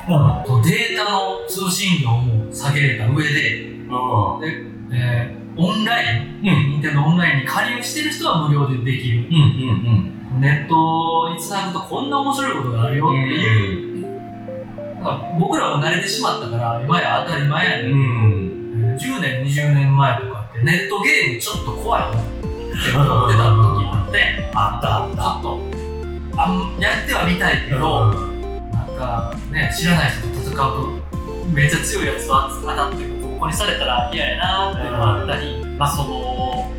[0.08, 0.62] ら、うん。
[0.64, 3.94] データの通信量も下げれた上で、う
[4.40, 4.96] ん。
[4.96, 6.72] えーオンライン、うん。
[6.72, 9.28] 任天堂オンラインに加入してる人は無料でできる。
[9.28, 9.36] うん。
[10.34, 10.40] うん。
[10.40, 14.02] ネットにつなぐとこんな面白いことがあるよっていう、
[14.96, 18.00] なんか僕らも慣れてしまったから、今や当たり前やね、うん。
[18.00, 18.96] うん。
[18.96, 25.71] 10年、20年前とかってネットゲームちょっと怖いなって思ってた時があって、 あったあっちょっと、
[26.38, 28.14] あんやってはみたいけど、
[28.72, 31.02] なんかね、知らない人と戦うと、
[31.54, 36.72] めっちゃ強いやつと当たってボコボコにされたら嫌やなっていうのがあったり、まあその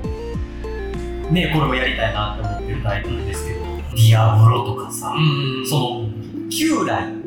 [1.30, 5.66] ねこれもやりたいなって思ってるタイトルですけどディアブロとかさ、うん。
[5.66, 6.08] その
[6.50, 7.22] 旧来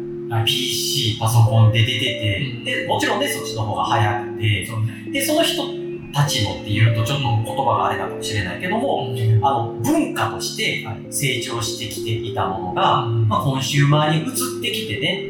[0.46, 2.64] PC パソコンで出てて、うん。
[2.64, 4.68] でもちろんねそっちの方が早くて
[5.12, 5.85] でその人
[6.16, 15.30] たちのっていうとちょっと言葉があれなかもしれないけども、あの文化として成長してきていたものが、まあ、コンシューマーに移ってきてね。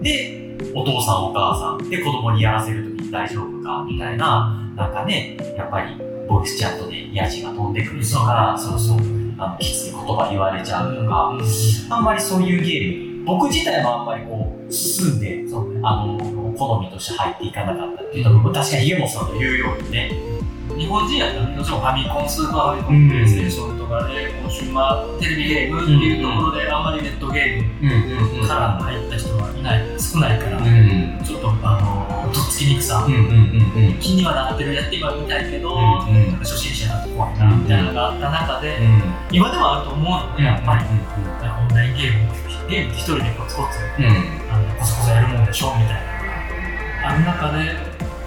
[0.00, 1.88] でお父さんお母さん。
[1.88, 5.96] で子供にやらせるときに大丈夫かみたいななんかねやっぱり
[6.28, 8.98] ボイスチャットでヤジが飛んでくるとかそうそう。
[9.40, 11.38] あのきつい言葉言われちゃうとか、
[11.90, 16.18] あんまりそういうゲームに僕自体もあんまりこう進んでそあの
[16.56, 20.10] 好みとして入っていかなかったっていうところ確かに家元さんの言うようにね。
[20.76, 33.04] 日本人やったらもちろんファミコン、スーパーファミコン、プレイステーションとかで、コンシューマー、テレビゲームっていうところで、あんまりネットゲームから入った人はいない、少ないから、うんちょっと、あの、とっつきにくさ、
[33.98, 35.74] 気にはなってる、やって今みたいけど、
[36.40, 44.06] 初心者だと怖いな、みたいなのがあった中で、うん今でもあると思うので、やっぱり、オンラインゲーム、ゲームって一人でコツコツ、うん
[44.52, 46.17] あのコソコソやるもんでしょみたいな
[47.02, 47.76] ある中で、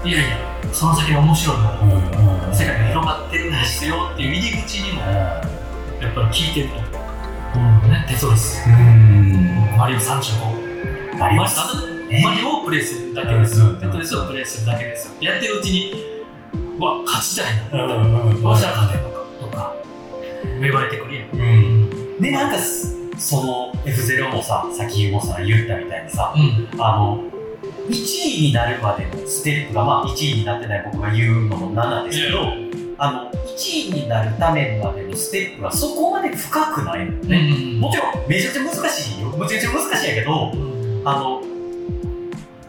[0.04, 0.38] いやいや、
[0.72, 1.64] その先が面白いの。
[1.84, 5.42] うん世界が広がってるんですよっていう入り口にもや
[6.10, 9.78] っぱり聞いてると、ね、テトリス、うん。
[9.78, 13.60] マリオ35、マリオマリオをプレイするだけです。
[13.60, 15.08] よ、テトリスをプレイするだけです。
[15.08, 15.32] よ。
[15.32, 15.94] やってるうちに、
[16.78, 19.76] うわ、勝ちたいな、どうしたら勝てるのかとか、
[20.60, 21.30] 芽生えてくるやん。
[21.32, 22.22] うん。
[22.22, 22.58] でなんか
[23.18, 26.82] その F0 もささっきもさ言ったみたいにさうん。
[26.82, 27.24] あの
[27.92, 32.54] 1位になるまでのステップがまあ1位になってない僕が言うのも7ですけど、
[32.98, 39.30] あの1位になるためまでのステップはそこまで深くないのよね、もちろんめちゃくちゃ難しいよ。
[39.38, 41.02] めちゃくちゃ難しいんやけどうん。
[41.04, 41.42] あの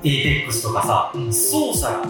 [0.03, 1.33] APEX とかさうん。
[1.33, 2.09] 操作が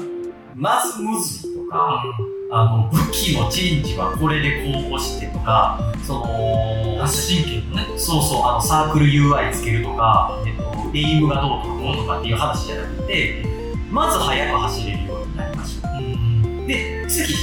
[0.55, 2.03] まずむずいとか、
[2.51, 7.87] あの武器のチェンジはこれでこう押してとかその発神経のね。
[7.96, 10.51] そうそうあのサークル UI つけるとか、えっと、
[10.94, 13.44] エイムがどうとかこうとかっていう話じゃなくて
[13.90, 16.66] まず速く走れるようになりましょう。
[16.66, 17.35] で次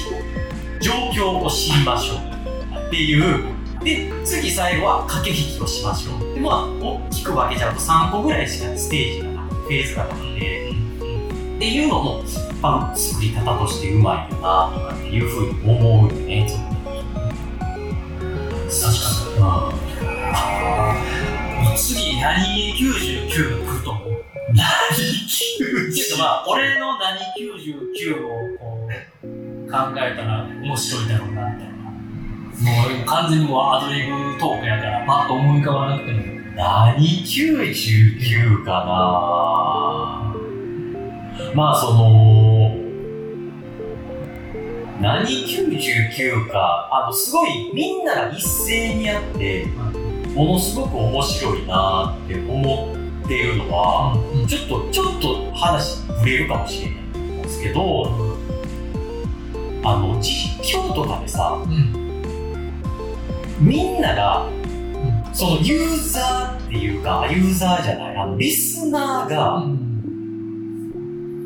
[0.79, 3.59] 状況を知りましょうっていう。
[3.83, 6.33] で次最後は駆け引きをしましょう。
[6.35, 10.03] でまあ大きく分けちゃうと3個ぐらいしかステージがなくてフェーズが。
[10.05, 10.69] なくて
[11.59, 12.23] っていうのも
[12.62, 16.47] あの作り方としてうまいよなとかっていうふうに思うよね
[18.69, 19.89] 確かに。
[21.09, 21.18] 次、
[22.21, 24.65] 何99が来ると思う何
[25.95, 28.88] けどまあ、俺の何99をこ
[29.23, 29.29] う
[29.71, 31.75] 考えたら面白いだろうなみたいな。
[31.79, 36.39] もう完全にもうアドリブトークやから、パッと思い浮かばなくても。
[36.55, 40.36] 何99かな
[41.55, 42.75] まあその
[44.99, 49.67] 何99かあのすごいみんなが一斉にやって
[50.35, 52.93] ものすごく面白いなって思
[53.25, 54.15] ってるのは
[54.47, 58.05] ちょっとちょっと話ぶれるかもしれないんですけど
[59.83, 62.09] あの実況とかでさうん。
[63.59, 64.47] みんなが
[65.33, 69.63] そのユーザーっていうかユーザーじゃないあのリスナーが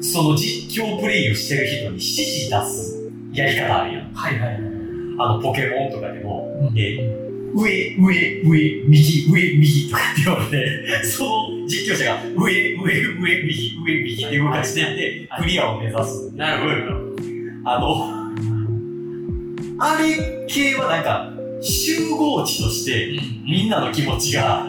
[0.02, 4.14] その実況プレイをしてる人に指示出すやり方あるやん。
[4.14, 4.62] はいはいはい。
[5.18, 7.23] あのポケモンとかでも、うんえ
[7.54, 16.32] 上、上、上、右、上、右とかって言われて、その実況者が上、上、上、右、上、右って動かしてって、クリアを目指す。
[16.36, 17.16] なる
[17.66, 18.24] あの、
[19.80, 21.30] あれ系はなんか、
[21.62, 24.66] 集合値として、みんなの気持ちが、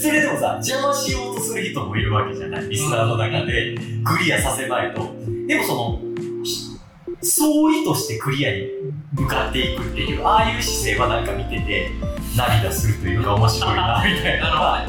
[0.00, 2.68] それでもさ、邪魔しようとする人もいるわけじゃない。
[2.68, 5.14] リスナーの中で、クリアさせまいと。
[5.48, 6.78] でもその、し
[7.22, 8.81] 総意としてクリアに
[9.14, 11.90] 向かっていくっていう、ああいう姿勢はなんか見てて、
[12.34, 14.86] 涙するというか面白いな、 みたいな。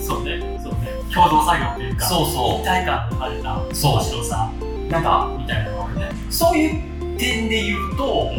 [0.00, 0.60] そうね。
[0.62, 0.88] そうね。
[1.14, 4.90] 共同作業っていうか、そうそ一体感のあるな、そう面白さう。
[4.90, 6.10] なんか、みたいなのね。
[6.28, 8.30] そういう点で言うと、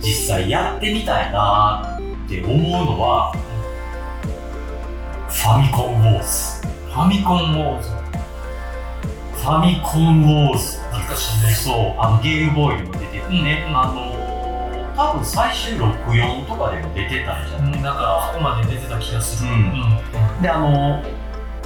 [0.00, 3.34] 実際やってみたいなって思うのは、
[5.28, 6.66] ファミコンウォーズ。
[6.86, 7.90] ファミコンウォーズ。
[9.34, 17.72] ファミコンウォーズそう、あのゲームボーイにも出ててね、うんあのー、多分最終64とかでも出てたんじゃない？
[17.74, 19.50] うん、なんか、ここまで出てた気がする。
[19.50, 20.42] うんうん。
[20.42, 21.04] で、あのー、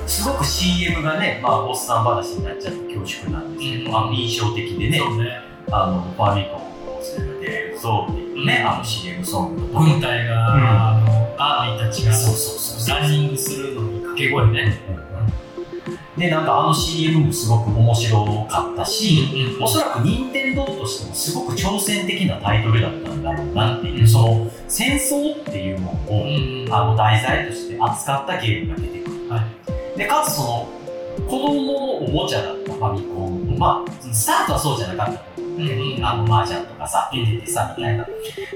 [0.07, 5.31] すごく CM がね、まあ、おっさん話になっちゃって恐縮なんですけど、うんあの印象的でね、そうね。
[5.70, 9.81] あの、ファミコンウォーズで出るぞっていうね、うんあの CM ソングとか。
[9.85, 13.00] 軍隊が、うんあの、アーミーたちがそうそうそうそう。
[13.00, 14.78] ランニングするのに掛け声ね。
[16.16, 26.25] で、なんかあの CM もすごく面白かったし、うんおそらく任天堂としてもすごく挑戦的なタイトルだったんだろうなっていう、その戦争っていうのを、
[26.66, 26.75] うん。
[26.75, 29.29] あの題材として扱ったゲームが出てくる。
[29.29, 29.46] は
[29.96, 30.68] で、かつその、
[31.29, 38.06] 子供のおもちゃだったファミコン、まあ、スタートはそうじゃなかったうんあの、麻雀とかさ、出ててさ、みたいな。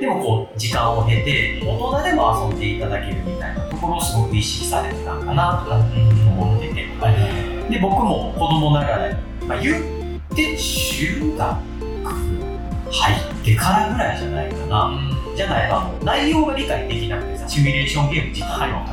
[0.00, 6.86] でもこう、時間を経て、大人でも遊んでいただけるみたいなところをすごく意識されてたんかな、とか思ってて。
[7.00, 9.82] はいで、僕も子供ながらに、まあ、言っ
[10.34, 11.56] て中学
[12.90, 15.16] 入ってからぐらいじゃないかな。
[15.34, 18.86] じゃないと、あの、内容が理解できなくてさ、シミュレーションゲーム自体の、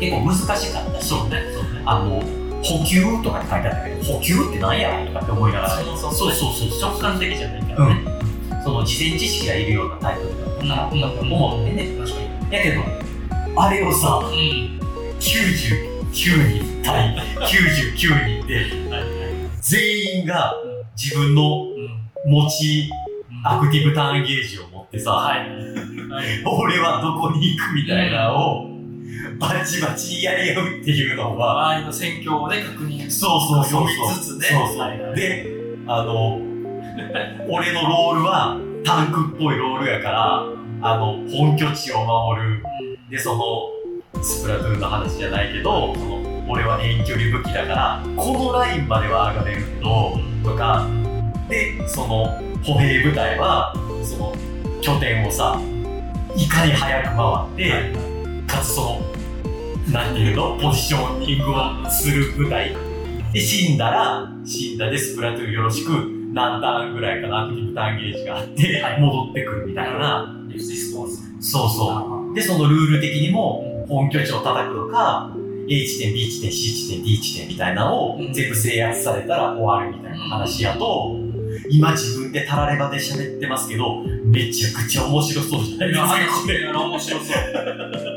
[0.00, 2.22] 結構難しかったし、そうねそうねあの、
[2.66, 8.00] 補給とかって書いてあったけど、補給って何やろとかって思いながら、そうそうそう直感的じゃないからね。
[8.64, 11.98] その事前知識がいるようなタイトルだっなとかって思ってね。
[11.98, 12.82] 確かにやけど、
[13.60, 14.76] あれをさ、うん
[15.18, 17.96] 99人対99
[18.40, 18.66] 人で、
[19.60, 20.54] 全員が
[20.96, 22.06] 自分のうん。
[22.26, 22.90] 持ち、
[23.44, 25.38] アクティブターンゲージを持ってさ、はい。
[25.38, 25.44] は
[26.24, 26.42] い。
[26.44, 28.75] 俺はどこに行くみたいなのを、
[29.38, 33.10] バチバチやり合うっていうのは、周りの戦況をね確認。
[33.10, 33.88] そうそうそうそう。
[33.88, 34.46] 読みつつね。
[34.48, 35.46] そうそうはいはいで、
[35.86, 36.40] あの、
[37.48, 40.46] 俺のロールはタンクっぽいロールやから、
[40.82, 42.62] あの、本拠地を守る。
[43.10, 50.86] で、その、スプラトゥーンの話じゃないけど、その、俺は遠距離武器だから、このラインまでは上がれるけど、とか、
[51.48, 54.36] で、その、歩兵部隊は、その、
[54.80, 55.60] 拠点をさ、
[56.36, 58.15] いかに早く回って、
[58.56, 59.00] かつその、
[59.92, 62.74] なんていうのポジショニングをする部隊。
[63.32, 65.90] で、死んだら、死んだでスプラトゥーンよろしく、
[66.32, 70.34] 何ターンぐらいかな、アクティブターンゲージがあって、はい戻ってくるみたいな。
[70.48, 72.34] リススポそうそう。
[72.34, 75.30] で、そのルール的にも、本拠地を叩くのか、
[75.68, 81.16] A 地点、B 地点、C 地点、D 地点みたいなのをうん全部制圧されたら終わるみたいな話やと、
[81.70, 88.15] 今自分でタラレバで喋ってますけど、めちゃくちゃ面白そうじゃないですか、面白そう。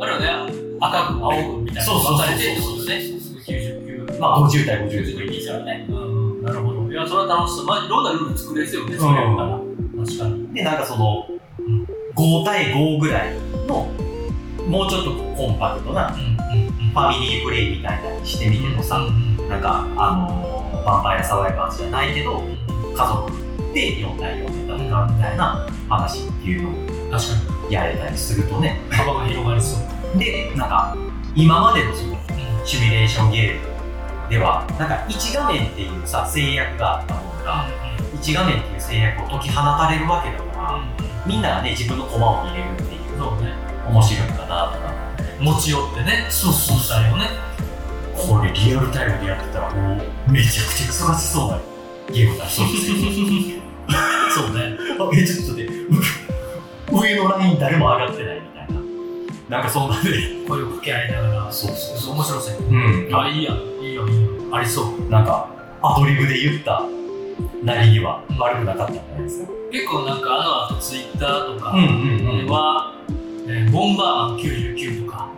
[0.00, 3.20] あれはね、赤軍、青軍みたいなそうそうそうそう分かれてってことね。
[3.44, 4.18] 99。
[4.18, 5.86] まあ、50対50でもいいいいでよね。
[5.90, 6.90] うん、なるほど。
[6.90, 7.66] いや、それは楽しそう。
[7.66, 9.60] まあ、いろんなルール作れですよね、それやったら。
[10.04, 10.54] 確かに。
[10.54, 11.26] で、なんかその
[11.58, 11.84] うん、
[12.16, 13.34] 5対5ぐらい
[13.68, 13.88] の、
[14.66, 22.42] もうちょっとコンパクトな、ファミリープレイみたいなにしてみてもさ、うん、なんか、あのー、ヴァンパイアサバイバーズじゃないけど、
[22.96, 23.30] 家族
[23.74, 26.89] で4対4で戦うみたいな話っていうのを。
[27.70, 28.80] やれたりするとね。
[28.90, 29.76] 幅が広がりそ
[30.14, 30.18] う。
[30.18, 30.96] で、なんか、
[31.34, 32.18] 今までのその、
[32.64, 33.70] シミュレーションゲーム
[34.28, 37.66] では、なんか1画面っていうさ、制約があったものが、
[38.14, 40.84] 1画面っていう制約を解き放たれるわけだから、
[41.26, 43.52] みんながね、自分の駒を入れるっていう、そうね。
[43.88, 44.90] 面白いかなとか。
[45.40, 46.26] 持ち寄ってね。
[46.30, 47.28] そうそうしたよね。
[48.14, 51.60] これリアルタイムでやってたらもう、めちゃくちゃ忙しそうな
[52.12, 52.96] ゲームだそうですよ。
[54.30, 54.76] そうね。
[55.00, 56.39] あえ、ちょっと待って、う
[56.92, 58.80] 上のライン誰も上がってないみたいな。
[59.56, 60.10] なんかそんなんで。
[60.48, 61.52] 声を掛け合いながら。
[61.52, 62.62] そうそうそう面白そう。
[62.68, 62.72] う
[63.10, 63.10] ん。
[63.14, 63.56] あ、いいやん。
[63.82, 64.28] いいよ、いいよ。
[64.52, 65.10] ありそう。
[65.10, 65.48] なんか、
[65.82, 66.82] アドリブで言った
[67.64, 69.52] なりには悪くなかったんじゃないですか？
[69.72, 70.28] 結構なんか
[70.68, 72.94] あの後ツイッターとかは、
[73.46, 75.28] えーボンバーマン99とか、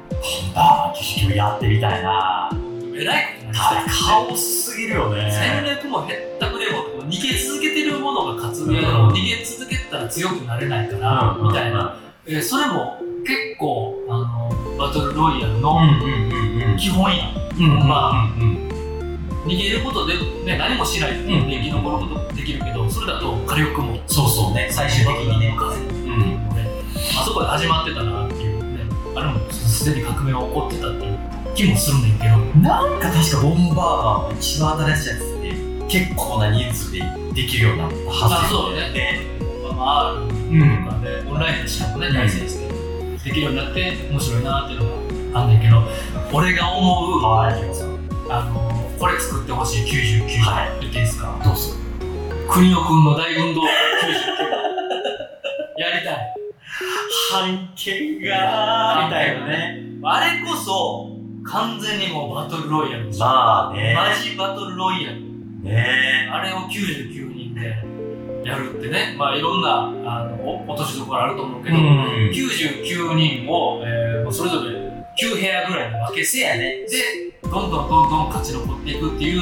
[0.54, 2.50] ああ、キシやってみたいな。
[2.94, 5.30] えらいことになあれ、ってきてカオスすぎるよね。
[5.30, 11.48] 戦略もへったくれも逃げ続けてるものが勝つうん逃げ続けたら強くなれないから、うん。
[11.48, 15.78] みたいな、えーそれも結構あのバトルロイヤルうんの。
[16.76, 18.68] 基本やん、うんまあ、うん
[19.44, 21.50] 逃げることで、ね、何もしないでうん。
[21.50, 25.54] 生き残ることできるけどそれだと火力もそうそうね、最終的にね。
[25.58, 26.38] 風うん。
[27.18, 31.18] あそこで始まってたなっていうねあれもすでに革命が起こってたっていう
[31.54, 35.52] 気もするんだけどなんか確かボンバーマンの一番新しいやつって
[35.88, 37.02] 結構な人数で
[37.34, 39.31] できるようになったはずあそうね
[39.82, 40.24] で、まあ、あるう
[40.64, 42.68] んとかでオンラインでしかもねうん対戦して
[43.24, 44.86] できるようになって面白いなっていうの
[45.32, 45.82] があんねんけど
[46.32, 47.48] 俺が思うは。
[48.30, 51.38] あのこれ作ってほしい99はい言っていいですか？
[51.44, 51.74] どうぞ。
[52.48, 53.68] 国尾くんの大運動会
[55.76, 56.34] 99 やりたい
[57.32, 59.82] 判権がみたいなね。
[60.04, 61.10] あれこそ
[61.44, 63.94] 完全にもうバトルロイヤルまあね。
[63.94, 65.20] マジバトルロイヤル
[65.62, 67.74] ねあれを99人で
[68.44, 70.34] やるってね、まあいろんなあの
[70.66, 71.80] お落としどころあると思うけど、ん。
[72.30, 74.70] 99人を、えーそれぞれ
[75.20, 76.86] 9部屋ぐらいに分けせやね。
[76.88, 76.88] で、
[77.42, 79.40] どんどんどんどん勝ち残っていくっていう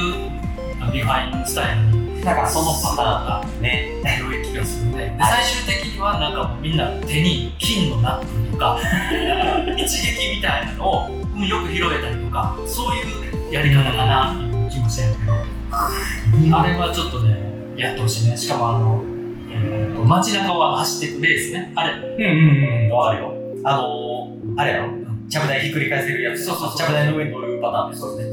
[0.81, 4.01] あのリファインスタイルになんかそのパタがーンね。
[4.17, 5.15] 広い気がするね。
[5.17, 8.77] で最終的にはなんかもうみんな手に金のナップとか
[9.77, 17.39] 一撃みたいなのをうんよく拾えたりとか、そういうやり方かなっていう気もしてんけど、あれはちょっとね、
[17.77, 18.37] やってほしいね。
[18.37, 19.03] しかもあの、
[19.51, 21.71] えーと街中を走っていくレースね。
[21.75, 23.33] あれ、うんうんうん、わかるよ。
[23.63, 24.89] あのー、あれやろ
[25.29, 26.43] ちゃぶ台ひっくり返せるやつ。
[26.43, 28.25] そうそうそうちゃぶ台の上に乗るパターンですよね。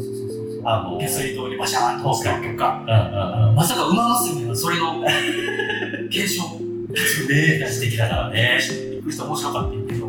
[0.64, 2.84] あのー、下水道にバシャーンと押すとか。
[2.86, 3.54] うんうんうん。
[3.54, 5.04] まさか馬娘がそれの
[6.10, 6.42] 継承
[7.28, 8.58] ね素敵だからね。
[8.92, 10.08] びっくりした面白かったけど、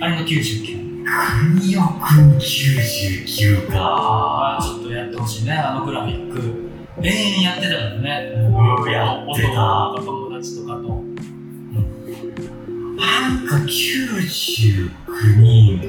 [0.00, 0.86] あれの99。
[1.06, 4.58] 国尾くん99か。
[4.58, 6.65] あちょっとやってほしいね、あのグラフィック。
[7.02, 8.32] 永遠やってたからね。
[8.34, 9.90] うん、やってた。
[9.90, 11.06] 弟とか友達とかと。
[12.96, 14.90] なんか99
[15.38, 15.80] 人、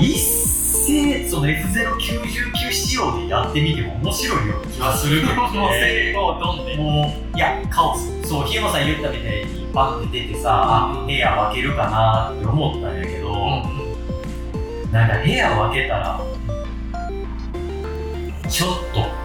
[0.00, 5.80] 一斉、その F099 仕様でやってみても面白いような気はするけどもうね。
[5.80, 6.76] 成功どんで。
[6.76, 8.26] もう、いや、カオス。
[8.26, 13.32] そう、檜山さん言ったみたいに、パンって出てさ、あ部屋分けるかなって思ったんやけど、
[14.90, 16.20] なんか部屋分けたら、
[18.48, 19.21] ちょっと、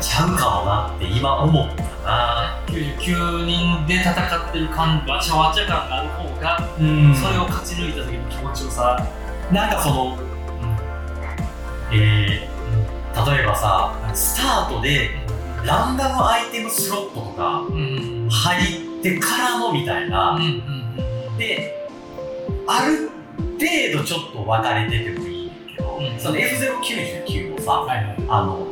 [0.00, 2.62] ちゃうかもなって今思ったな。
[2.66, 9.06] 99人で戦ってる感、わちゃわちゃ感がある方が、うんそれを勝ち抜いた時の気持ちよさ。
[9.52, 10.18] なんかその、
[11.92, 15.10] えー、例えばさ、スタートで
[15.64, 18.24] ランダムアイテムスロットとかうん。
[18.24, 18.28] うん。
[18.28, 20.42] 入ってからのみたいな、うん。
[20.42, 21.38] うん。
[21.38, 21.88] で、
[22.66, 23.10] ある
[23.58, 28.16] 程度ちょっと分かれててもいいけど、うんその F099 もさ、はいはい。
[28.28, 28.66] あの、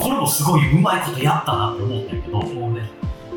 [0.00, 2.90] これもすごいうまいことやったなって思ったけど、もうね。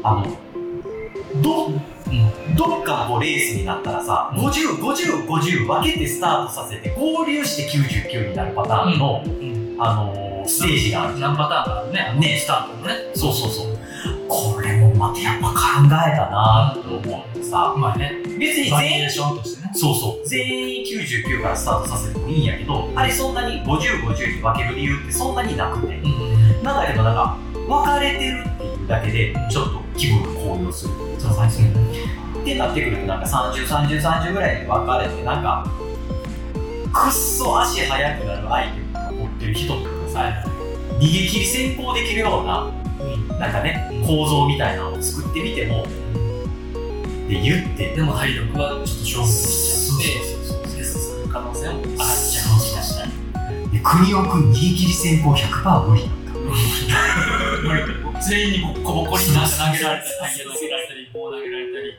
[0.04, 2.56] あの、ど、うん。
[2.56, 9.76] どっかのレースになったらさ、50、50、50分けてスタートさせて合流して99になるパターンの、うん。
[9.80, 11.20] あのーステージがある。
[11.20, 12.20] 何パターンかあるね。
[12.20, 12.94] ねスタートのね。
[13.16, 13.78] そうそうそう。
[14.28, 15.56] これもまたやっぱ考
[15.86, 18.22] えたなって思ってさ、まあね。
[18.38, 19.10] 別に全員。
[19.76, 26.43] そうそう、全員99からスタートさせてもいいんやけど、あれそんなに50、50に分ける理由ってそんなになくて、うん。
[26.64, 27.38] なんだけどなんか、
[27.68, 30.94] 分かれてるっていうだけで、ちょっと気分が高揚する。
[31.20, 32.42] そうそうそう。
[32.42, 35.68] ってなってくるとなんか30、30、30ぐらいに分かれて、なんか、
[36.92, 40.34] くっそ足速くなるアイテムを持ってる人とかさ、はい。
[41.00, 42.72] 逃げ切り先行できるような、
[43.40, 45.86] なんかね、構造みたいなのを作ってみても、
[47.28, 53.08] で言って、でも体力はちょっと勝負しちゃって、レスする可能性も上がっちゃうそうそうそう
[53.72, 56.23] で国尾くん逃げ切り先行100%無理だった。
[58.22, 61.98] 全員にボッコボコになって投げられたり、投げられたり、棒投げられたり。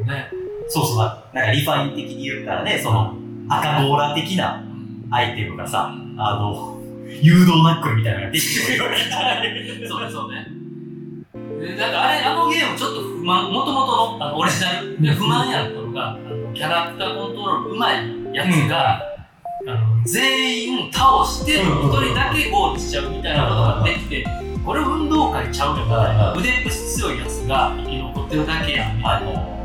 [0.00, 0.30] うんね。
[0.68, 3.14] そうそう、なんかリファイン的に言ったらね、その
[3.48, 4.62] 赤ボーラ的な
[5.10, 9.88] アイテムがさ、あの、誘導ナックルみたいなのが出てくるわけじゃない。
[9.88, 10.60] そうね、そうね。
[11.76, 17.78] なんかあれ、あのゲームちょっと不満、もともとのあのオリジナルで不満やったのが、あのキャラクターコントロール上
[18.32, 19.02] 手いやつが、
[19.66, 24.26] あの全員倒して、一うん人だけゴールしちゃうみたいなことができて、
[24.64, 29.16] これ運動会ちゃうよみたいな、腕っぷし強いやつが生き残ってるだけやんみたいな。
[29.18, 29.64] あの、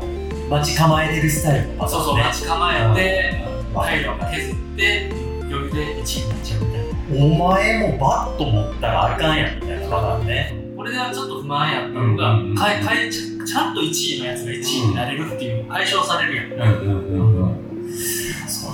[0.50, 3.44] 待ち構えれるスタイルのパタそうそう、待ち構えて、
[3.74, 5.10] 体力削って、
[5.48, 6.86] 余裕で1位になっちゃうみたいな。
[7.24, 10.54] お前もバット持ったらあかんやんみたいなパターンね。
[10.76, 16.68] これではちょっと不満やったのが、うんかえかえちゃちゃんと1位のやつが1位になれるっていうのが解消されるやん。
[16.68, 17.35] うんうんうん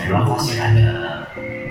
[0.03, 0.07] うん。
[0.07, 1.29] それは確かにな。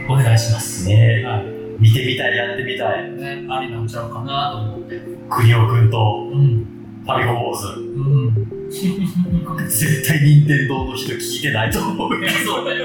[0.10, 0.88] お願いします。
[0.88, 1.46] ねはい。
[1.80, 3.12] 見てみたい、やってみたい。
[3.12, 5.02] ね、ありなんちゃうかなと思って。
[5.30, 6.66] 国尾くんとうん。
[7.04, 7.68] ファミコンボーズ。
[7.80, 8.62] うん。
[9.68, 12.10] 絶対任天堂の人聞いてないと思う。
[12.46, 12.78] そうね。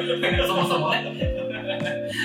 [0.47, 1.05] そもそもね。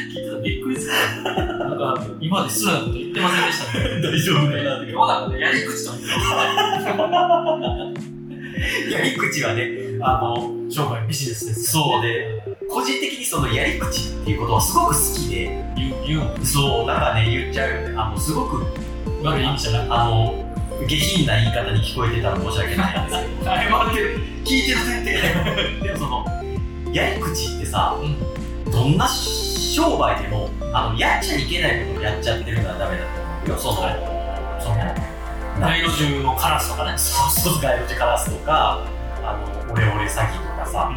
[0.10, 0.94] 聞いてたらびっくりする。
[1.24, 4.02] なんか、今まで失礼なこと言ってませんでしたね。
[4.02, 5.92] 大丈夫だなってやり口と
[8.92, 11.72] やり口はね、あの、商売ビジネスです。
[11.72, 16.46] そうで、個人的にそのやり口っていうことはすごく好きで、言う、言うの？
[16.46, 17.96] そう、なんかね、言っちゃうよね。
[17.98, 18.66] あの、すごく、
[19.24, 19.94] 悪い意味じゃなくて。
[19.94, 20.34] あの、
[20.88, 24.20] 下品な言い方に聞こえてたら申し訳ないんですけど、謝ってる。
[24.44, 26.26] 聞いてる前提でもその、
[26.94, 27.96] やり口ってさ、
[28.72, 33.58] どんな商売でも、あの、やっちゃいけないことをやっちゃってるのはダメだと思うよ。
[33.58, 33.76] その、
[34.60, 34.76] その、
[35.60, 36.98] 街路樹のカラスとかね。
[36.98, 38.84] そうそう、街路樹カラスとか、
[39.72, 40.92] オレオレ詐欺とかさ、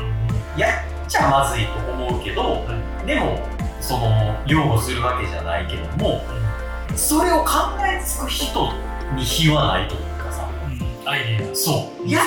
[0.57, 2.67] やっちゃまずいと思うけど、
[3.07, 3.39] でも、
[3.81, 6.23] その、擁護するわけじゃないけども、
[6.97, 7.51] それを考
[7.87, 8.73] えつく人
[9.15, 10.49] に非はないというかさ、
[11.05, 11.09] うん。
[11.09, 11.55] アイデア。
[11.55, 12.23] そう、いや。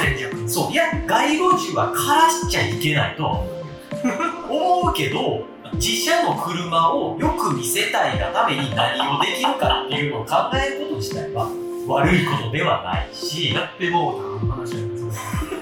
[0.47, 4.93] そう、いや、街路樹は枯らしちゃいけないとは思う。
[4.93, 11.49] けど、自社の車をよく見せたいがために何をできるかっていうのを考えること自体は
[11.87, 14.55] 悪いことではないし、やってもうな。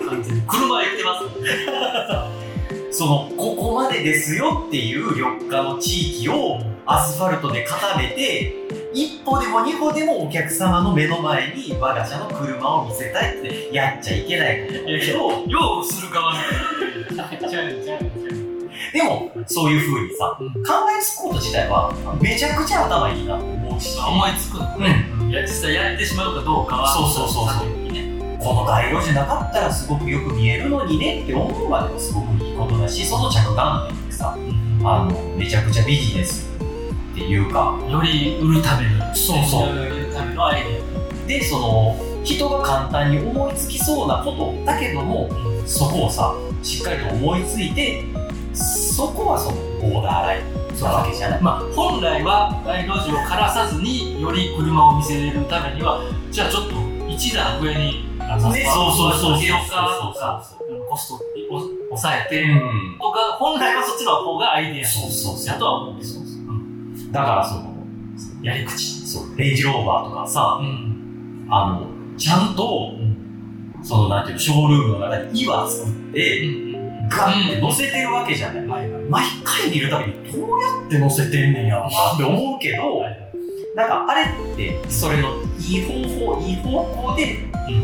[0.05, 0.41] 完全に。
[0.41, 1.19] 車言ってま
[2.91, 2.97] す。
[2.97, 8.55] その、ここままでですよっていう緑化の地域をアスファルトで固めて、
[8.93, 16.33] 一歩でも二歩でもお客様の目の前に我が社の車を見せたいってやっちゃいけないことだけど、用する側
[18.93, 25.05] でも、そういう風にさ、うん考えつくこと自体はめちゃくちゃ頭いいなと思うし、思いつくのね。
[25.29, 28.14] いや、実際やってしまうかどうかは、そうそうそうそうね。
[28.39, 34.37] この街路樹なかったらすごくよく見えるのにねって思うまでもすごくいいことだし、その着眼点でさ、
[34.83, 36.49] あの、めちゃくちゃビジネス
[37.11, 38.91] っていうか、より売るために。
[39.15, 40.63] そうそう売るためのアイ
[41.27, 45.29] デで、その、人が簡単に思いつきそうなことだけども、
[45.63, 45.67] ア。
[45.67, 46.33] そこをさ、
[46.63, 48.03] しっかりと思いついて、
[48.53, 51.41] そこはそのボーダーラインなわけじゃない。
[51.41, 56.75] まあ、本来は街路樹を枯らさずにより車を見せれるためにはじゃあちょっと
[57.07, 58.63] 一段上にあのね。
[58.65, 60.85] そうそうそうそうかとかそう。
[60.89, 61.19] コストを
[61.89, 62.97] 抑えてうん。
[62.99, 64.87] とか本来はそっちの方がアイデア。
[64.87, 65.45] そうそうそう。
[65.45, 66.25] だとは思うけど
[67.11, 67.75] だからその、
[68.41, 69.07] やり口。
[69.07, 71.47] そう、レンジローバーとかさ、うん。
[71.49, 72.91] あの、ちゃんと、
[73.81, 76.75] その、なんていうの、ショールームの中に岩作って、
[77.09, 78.87] ガンって乗せてるわけじゃない。
[78.87, 83.01] 毎回見るたびに、どうやって乗せてんねんやろなって思うけど、
[83.75, 87.39] なんかあれって、それのいい方法、いい方向で、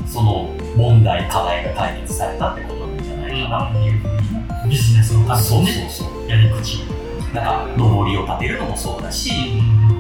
[0.08, 4.70] その問題、課題が解決されたってことなんじゃないかなっていうふうに。
[4.70, 5.90] ビジネスのためそうのね。
[5.90, 6.30] そうそう。
[6.30, 6.78] やり口。
[7.34, 9.32] なんか、上りを立てるのもそうだし、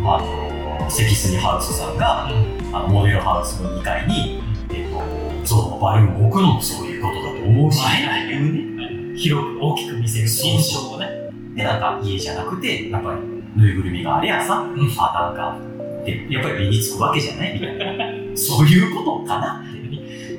[0.06, 2.30] あの、関杉ハウスさんが、
[2.74, 9.18] あのモデルハウスの2階に、えっ、と、ゾウのバルーンを置くのもそういうことだと思うし、ね。
[9.18, 14.76] 広く大きく見せる印象をねで、なんか家じゃなくて、やっぱりぬいぐるみがありゃさ、ん。
[14.98, 15.71] あ、なんか、
[16.06, 18.38] で、やっぱり身につくわけじゃないみたいな。
[18.38, 19.82] そういうことかなって。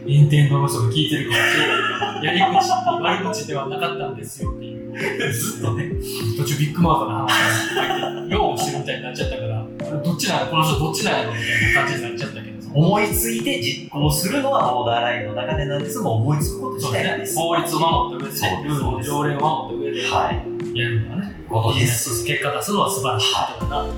[0.05, 5.93] 任天堂の人が聞いてるかもしれないやり口って悪口ではなかったんですよっていうずっとね。
[6.37, 9.65] 途中ビッグマートの話用をしてるみたいになっちゃったから
[10.03, 17.39] どっちなのこの人どっちなのみたいな感じになっちゃったけど 思いついて実行するのはボーダーラインの中でなんですも思いつくこと自体がです。
[17.39, 20.79] 法律を守った上でねルールの条例を守った上ではい。
[20.79, 22.25] やるのはねことです。
[22.27, 23.89] 結果出すのは素晴らしいことだな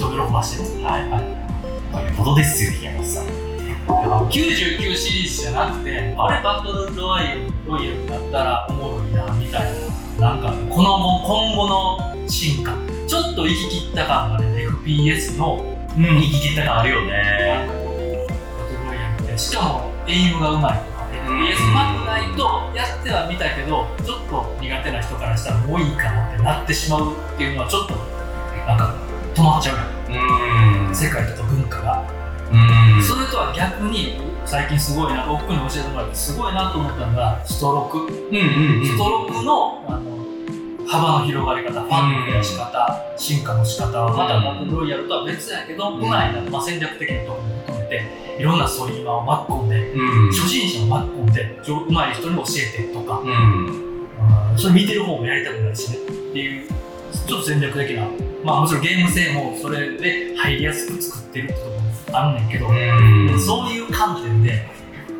[0.00, 1.10] 人を喜ばしてるはい。
[1.10, 1.22] はい。
[1.92, 3.26] ということですよ、宮本さん。
[4.30, 9.72] 99シリーズじゃなくてあれバトルロイヤルロイヤルだったらおもろいなみたい
[10.18, 10.96] ななんかこの
[11.26, 12.72] 今後の進化
[13.08, 17.66] ちょっと行き切った感がね FPS のうん、生き切った感あるよね。
[17.66, 27.94] バトルロイヤルってしかもエイムがうまいとか FPS うまくないとやってはみたけどちょっと苦手な人からしたらもういいかなってなってしまうっていうのはちょっと
[28.66, 29.09] なんか
[29.40, 30.94] 止まっちゃうようん。
[30.94, 32.04] 世界とか文化が
[32.52, 33.02] うん。
[33.02, 38.40] それとは逆に最近すごいな僕に教えてもらってすごいなと思ったのがストロークうんう
[38.76, 38.86] んうん。
[38.86, 40.20] ストロークのあの
[40.86, 50.32] 幅の広がり方ファンの増やし方進化の仕方はまたバトルロイヤルとは別やけどうまいな、まあ、戦略的なところも含めていろんなソリマを巻き込んでうん。
[50.32, 53.66] 初心者を巻き込んで上うまい人に教えてとか、うん。
[53.66, 53.90] うん
[54.56, 56.00] それ見てる方もやりたくなるしねっ
[56.32, 58.06] ていうちょっと戦略的な
[58.44, 63.40] まあもちろんゲーム性もそれで入りやすく作ってるってところもあんねんけど、うん。
[63.40, 64.66] そういう観点で、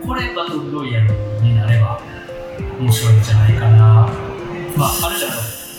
[0.06, 2.00] これバトルロイヤルになれば
[2.78, 4.08] 面白いんじゃないかな。
[4.76, 5.32] まあ、あれじゃん、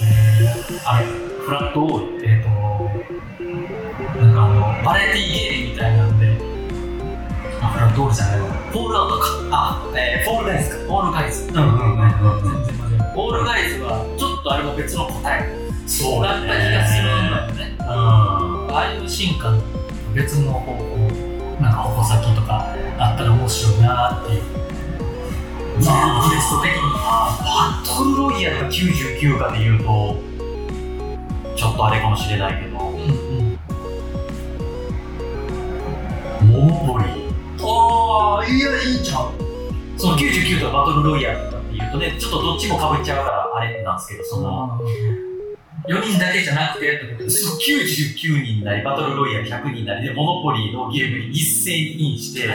[0.04, 2.50] えー、あれ、フラットオール、えっ、と、
[4.20, 6.38] なんかあの、バラエティーゲームみたいなんで、
[7.62, 8.48] あ、フラットオールじゃないわ。
[8.48, 9.26] フォールアウトか。
[9.52, 10.76] あ、えー、フォールガイズか。
[10.76, 11.48] フォールガイズ。
[11.48, 12.44] うんうんうんうん。
[12.44, 13.14] 全然間違えない。
[13.14, 17.76] フォールガイズは、ちょっとあれも別の答えそうだった気がするんだよね。
[17.80, 17.86] うん。
[17.86, 19.62] ああいう進化の
[20.16, 20.86] 別の方法、
[21.60, 24.44] なんか矛先とかあったら面白いなっていう。
[25.84, 26.78] まあテスト的に。
[26.94, 30.16] バトルロイヤルが99かで言うと、
[31.58, 33.02] ちょっとあれかもしれないけど、うんう
[36.46, 36.48] ん。
[36.48, 37.30] モノポリー。
[37.68, 39.34] ああ、いや、いいじゃん。
[39.98, 44.80] その99とバトルロイヤルとかっていうとね、ちょっとどっちも被っちゃうからあれなんですけど、その、
[45.88, 52.48] 4人だけじゃなくてってことですその99人なり、バトルロイヤル100人なりで、モノポリーのゲームに一斉にインして、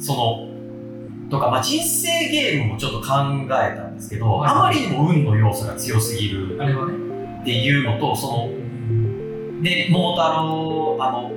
[0.00, 3.06] その、とか、まあ、人生ゲームもちょっと考
[3.46, 6.94] えたんですけど、はいあまりにも運の要素が強すぎるあれはね。
[7.42, 11.30] っていうのと、その、で、桃太郎、あの、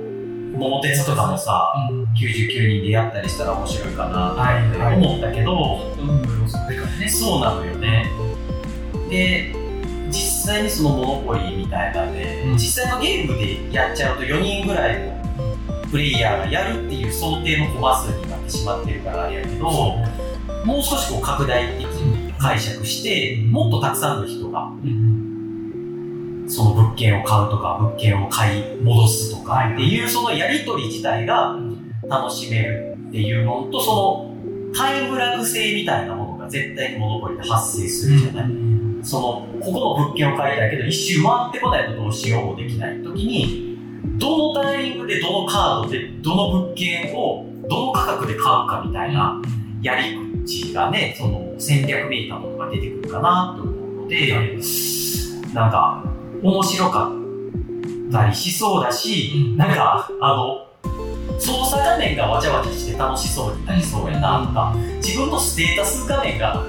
[0.58, 2.02] 桃鉄とかもさ、うん。
[2.14, 7.08] 99人でやったりしたら面白いかなはいって思ったけど、運の要素でかいね。
[7.08, 8.10] そうなのよね。
[9.08, 9.61] で、
[10.12, 12.52] 実際にそのモノポリーみたいなんで、うん。
[12.54, 15.22] 実際のゲームでやっちゃうと4人ぐらいの
[15.90, 19.70] プレイヤーがやるっていう想定のコマ数になってしまってるからあれやけど、
[20.64, 26.46] もう少しこう拡大的に解釈して、もっとたくさんの人がうん。
[26.48, 31.56] その物件を買うとか、物件を買い戻すとかっていう、そのやりとり自体が
[32.08, 38.44] 楽しめるっていうのと、そのタイムラグ性みたいなものが絶対にモノポリで発生するじゃない、
[39.02, 43.78] その、ここの物件を買いたいけど、一周回ってこないとどうしようもできない時に、
[44.18, 49.40] どのタイミングでどのカードでどの物件をどの価格で買うかみたいな
[49.82, 54.58] やり口がね、その戦略メーターとかが出てくるかなと思うので、
[55.52, 56.04] なんか
[56.42, 60.68] 面白かったりしそうだし、なんかあの、
[61.38, 66.64] 操作画面がわちゃわちゃして楽しそうになりそうやなとか、自分のステータス画面が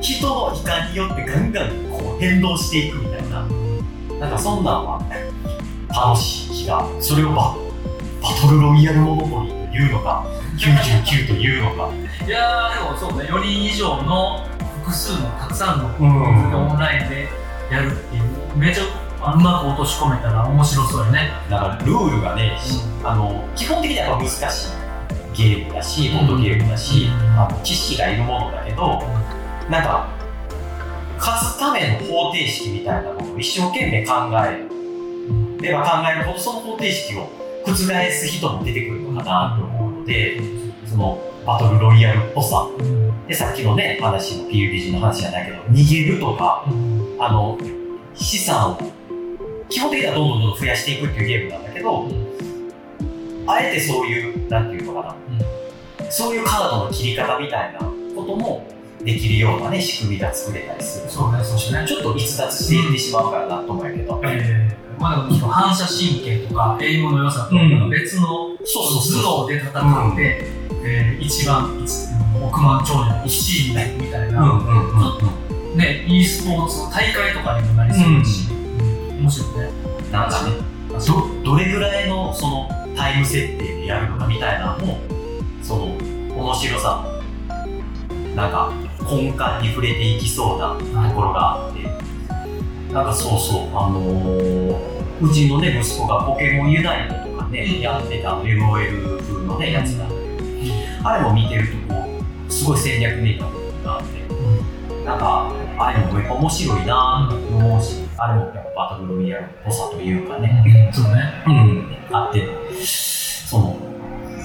[0.00, 3.46] 人の遺憾によってガンガンこう変動していくみたいな、
[4.20, 5.02] なんかそんなんは
[5.88, 7.56] 楽しい気が、それをバ
[8.22, 10.26] バトルロイヤルモノポリーというのか、
[10.56, 11.90] 99というのか。
[12.26, 13.28] いやーでもそうね。
[13.28, 14.44] 4人以上の
[14.84, 16.70] 複数のたくさんのうん。
[16.70, 17.28] オンラインで
[17.70, 18.22] やるっていう
[18.56, 18.84] めちゃ
[19.34, 21.30] うまく落とし込めたら面白そうやね。
[21.48, 22.58] なんかルールがね、
[23.04, 24.70] あの基本的にはやっぱ難しい
[25.36, 27.40] ゲームだし、ボードゲームだし、うん。
[27.40, 29.02] あの知識がいるものだけど、
[29.70, 30.08] なんか、
[31.18, 34.14] 勝つための方程式みたいなものを一生懸命考
[34.46, 34.66] え
[35.60, 37.28] れば考えるほどその方程式を
[37.66, 40.40] 覆す人も出てくるのかなと思うので、
[40.86, 42.66] そのバトルロイヤルっぽさ。
[43.26, 46.64] で、さっきのね、話の PUBG の話じゃないけど、逃げるとか、
[47.18, 47.58] あの、
[48.14, 48.78] 資産を、
[49.68, 52.08] 基本的にはどんどんどんどん増やしていくっていうゲームなんだけど、
[53.46, 55.14] あえてそういう、なんていうのか
[56.00, 58.66] な、そういうカードの切り方みたいなことも
[59.04, 61.10] できるようなね、仕組みが作れたりする。
[61.10, 64.20] そうねそうねちょっと逸脱していってしまうからなと思うけど。
[64.24, 68.26] えーまあ、でも反射神経とか英語の良さとかうん別の
[68.64, 70.44] そうそうそう頭脳で戦って、
[70.84, 72.08] えー一番一
[72.42, 75.78] 億万長者1位になるみたいな、うんうんうんうん。
[75.78, 78.48] ね、e スポーツの大会とかにもなりそうだし、
[79.20, 79.70] 面白いね。
[80.10, 80.52] なんかね、
[80.88, 84.98] ど、どれぐらいのそのタイム設定でやるのかみたいなのも、
[85.62, 85.84] その
[86.36, 87.04] 面白さ、
[88.34, 88.72] なんか
[89.04, 90.76] 根幹に触れていきそうな
[91.08, 91.84] ところがあって、
[92.92, 100.22] なんかそうそう、あのーうちのね、息子がポケモンユナイトとかね、やってたあの LOL 風のね、やつなんだけ
[101.02, 111.42] ど、あれも見てるとこう、すごい戦略めいた部分があって、なんか、あれも面白いなぁと思うし、あれもやっぱバトルロイヤルっぽさというかね、そうね。
[111.46, 112.46] うん、あって、
[112.84, 113.76] その、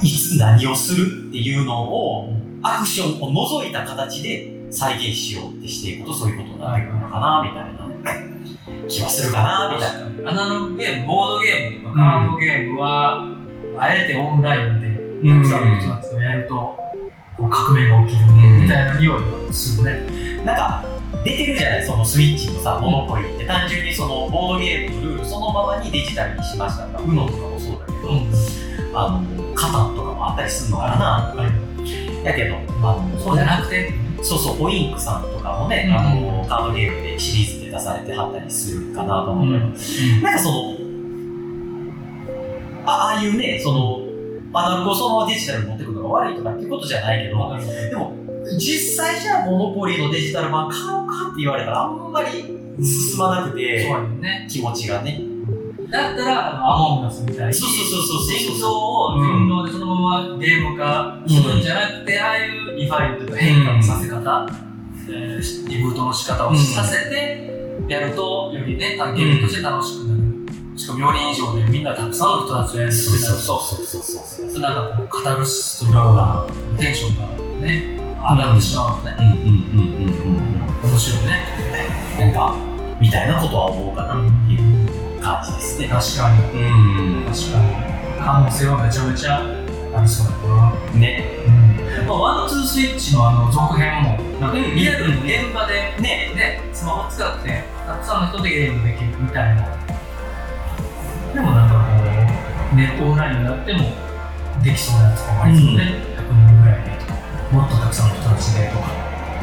[0.03, 10.31] いつ何をするっていうのを、アクションを除いた形で再現しようってしていくと、そういうことになってくるのかな、みたいな気はするかな、みたいな。
[10.31, 13.27] アナログゲーム、ボードゲームとかカードゲームは、
[13.77, 14.87] あえてオンラインで
[15.29, 16.55] うんたくさんの人たちとやると、
[17.37, 18.25] こう革命が起きる
[18.61, 20.43] みたいな匂いがするね。
[20.43, 20.85] なんか、
[21.23, 23.45] 出てるじゃない、そのスイッチのさ、モノポリって。
[23.45, 31.33] 単純にそのボードゲームのルールそのままにデジタルにしましたが、UNO とかもそうだけど、あの、カタンとかもあったりするのかな。
[32.23, 40.75] やけど、あの、そうじゃなくて、そうそう、オインクさんとかもね、うんあの、カードゲームでシリーズで出されてはったりするかなと思うけど、なんかその、
[42.85, 43.99] あああいうね、その、
[44.53, 47.57] アナログをそのままデジタルに持ってくるのが悪いとかっていうことじゃないけど、
[47.89, 48.15] でも、
[48.57, 52.29] 実際じゃあモノポリのデジタル版買おうかって言われたらあんまり
[52.83, 54.47] 進まなくて、やね。
[54.49, 55.32] 気持ちがね。
[55.93, 64.47] だったら、あのアモンガスみたいに、そうそうそうそうそう人造を人狼でそのままゲーム化するんじゃなくて、ああいうリファインというか変化のさせ方、
[65.07, 70.23] えーリブートの仕方をさせてやると、よりね、ゲームとして楽しくなる。
[70.75, 74.61] しかも4人以上でみんなたくさんの人たちとやるってなると、そうそうそうそう。
[74.61, 76.47] なんかこう、カタルシスというか、
[76.79, 79.15] テンションがね、上がってしまうのね。
[79.19, 80.13] うんうんうんうん
[80.83, 80.89] うん。
[80.89, 81.45] 面白いね。
[82.19, 82.55] なんか、
[82.99, 84.82] みたいなことは思うかなっていう
[85.41, 85.87] 感じですね。
[85.87, 86.61] 確かに。
[86.61, 87.25] うん。
[87.25, 87.93] 確かに。
[88.19, 89.41] 可能性はめちゃめちゃ
[89.95, 90.99] ありそうだな。
[90.99, 91.23] ね。
[92.07, 99.77] まあ、ワンツースイッチのあの続編も、なんかうんリアルに現場でね、ね、スマホ使って、たくさんの人でゲームできるみたいな。
[101.33, 102.03] でもなんかこ
[102.73, 103.79] う、ネットオンラインになっても
[104.63, 105.81] できそうなやつもありそうね。
[106.17, 107.13] 100人ぐらいでとか、
[107.51, 108.87] もっとたくさんの人たちでとか。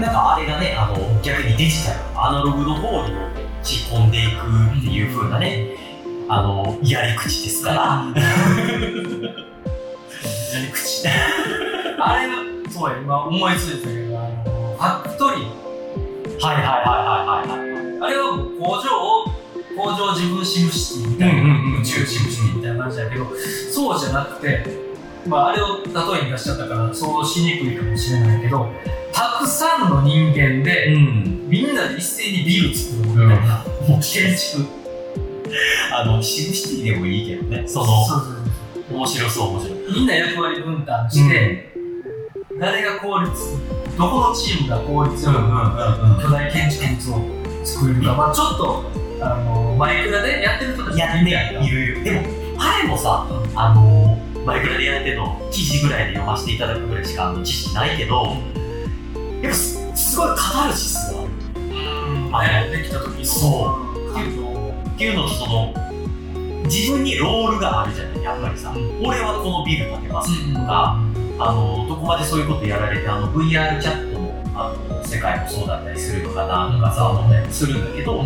[0.01, 3.29] なんかあれがね、あの、逆にデジタル、アナログの方にも
[3.63, 5.77] ち込んでいくっていう風なね、
[6.33, 7.77] あの、やり口ですから。
[7.77, 8.15] や
[10.61, 11.09] り口。
[11.99, 15.45] あれは、そうや、今思いついたけど、あの、ファクトリー。
[16.41, 18.13] はいはいはいはいはいはい。
[18.13, 19.25] あれは工場を、
[19.77, 23.27] 工場自分シムシティみたいな、うんうんうん宇宙シムシティみたいな感じだけど、
[23.73, 24.65] そうじゃなくて、
[25.27, 28.71] まああれを例えに出しちゃったから想像しにくいかもしれないけど、
[29.13, 31.49] たくさんの人間で、ん。
[31.49, 34.80] みんなで一斉にビル作るみたいな、もう建築。
[36.01, 37.65] あの、シムシティでもいいけどね。
[37.67, 38.35] その、そうそう
[38.89, 39.79] そう面白そう、面白い。
[39.95, 41.75] みんな役割分担して、
[42.59, 43.33] 誰が効率、
[43.99, 48.91] どこのチームが効率よく巨大建築物を作れるか、まあちょっと、
[49.21, 51.51] あの、マイクラでやってる人たちやっていな。
[51.51, 52.05] いるいる。
[52.05, 52.23] でも、
[52.59, 58.37] あれもさ、あの、マイクラでやってるの、記事ぐらいで読ませていただくぐらいしか知識ないけど、
[59.43, 61.29] やっぱすすごいカタルシスがある。
[61.29, 63.91] うんあねできた時のそう
[64.89, 65.90] っていうのと、その、
[66.71, 68.71] 自分にロールがあるじゃない、やっぱりさ。
[68.71, 69.07] うん。
[69.07, 70.97] 俺はこのビル建てますうんとか、
[71.39, 77.19] あの、どこまでそういうことやられて、あの、VR チャットの、あの、世界もそうだったりするのかなとかさ、うん。
[77.19, 78.25] 思ったりもするんだけど、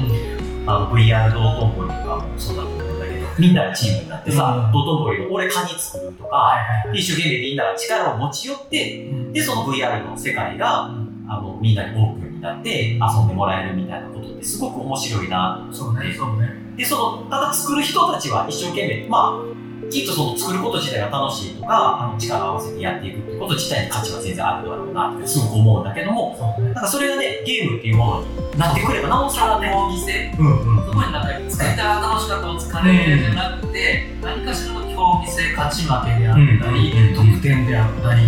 [0.67, 4.73] あの VR 道頓堀とかもそうだと思うんだけど、みんながチームになってさ、うん。
[4.73, 6.55] 道頓堀の俺カニ作るとか、
[6.93, 9.33] 一生懸命みんなが力を持ち寄って、うん。
[9.33, 10.85] で、その VR の世界が、
[11.29, 16.65] あの、みんなにオープンになって遊んでもらえるみたいなことってすごく面白いなとそうね、そうね。
[16.77, 26.65] で、その、ただ作る人たちは一生懸命、まあ、きっとその作ること自体が楽しいとか、あの力を合わせてやっていくってこと自体に価値は全然あるだろうなってすごく思うんだけども、ね。
[26.65, 38.23] なんかそれがね、ゲームっていうものになってくればなおさらね、競技性うんうんそこになんか作りたら楽しかったお疲れじゃなくて、何かしらの競技性、勝ち負けであったり、うん得点であったり、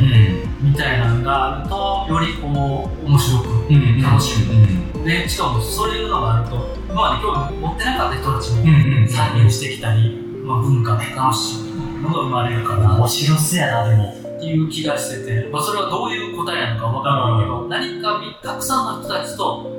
[0.61, 3.47] みたいなのがあると、よりこう、面白く。
[4.03, 4.53] 楽しむ。
[4.53, 14.27] うんで、しかもそういうのがあると、今まで興味持ってなかった人たちも参入してきたり、まあ、文化の楽しいのが生まれるかな面白そうやな、でも。
[14.37, 19.73] っていう気がしてて、まあ、それはどういう答えなのかわからないけど、何かたくさんの人たちと、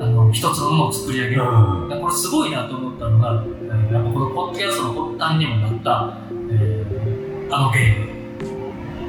[0.00, 1.42] あの、一つのものを作り上げる。
[1.44, 2.00] ん。
[2.00, 3.44] これすごいなと思ったのが、
[3.92, 6.18] やっぱこのポッドキャストの発端にもなった、
[7.54, 8.00] あのゲー。
[8.00, 8.12] ム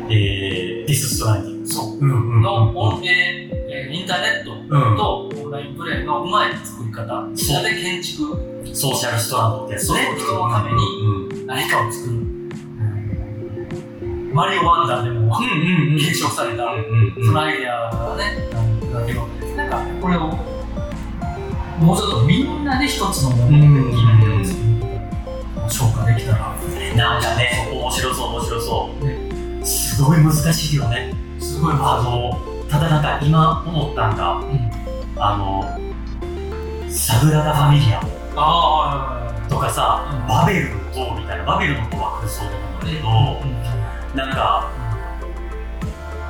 [0.09, 1.67] えー、ディスストランディング。
[1.67, 1.97] そう。
[1.97, 4.97] うんうんの音源、えーインターネットうん。
[4.97, 8.37] とオンラインプレイのうまい作り方、みんなで建築、
[8.73, 9.79] ソーシャルストランドって。
[9.79, 12.15] そう人のためにうん何かを作る。
[14.33, 19.25] マリオワンダーでもうんうん継承された、うんそのアイデアがね、なんだけど、
[19.55, 20.19] なんかこれを、
[21.79, 24.59] もうちょっとみんなで一つのものうんできないようにする
[25.73, 26.55] 消化できたら、
[26.95, 29.05] なんかね、面白そう、面白そう。
[29.05, 29.65] ね。
[29.65, 31.11] すごい難しいよね。
[31.39, 34.71] すごいあの、ただなんか今思ったんが、うん。
[35.17, 35.63] あの、
[36.89, 38.01] サグラダ・ファミリア
[38.35, 40.27] あとかさ、うん。
[40.27, 44.71] バベルの塔みたいな、バベルの塔は空想と思うんだけど、なんか、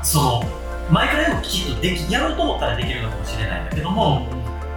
[0.03, 0.43] その、
[0.89, 4.27] マイクラでもきちっとでき、やろうと思ったらできるのかもしれないんだけども、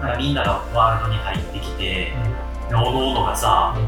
[0.03, 2.13] なんかみんながワールドに入ってきて、
[2.69, 3.81] で、おのおのがさ、で、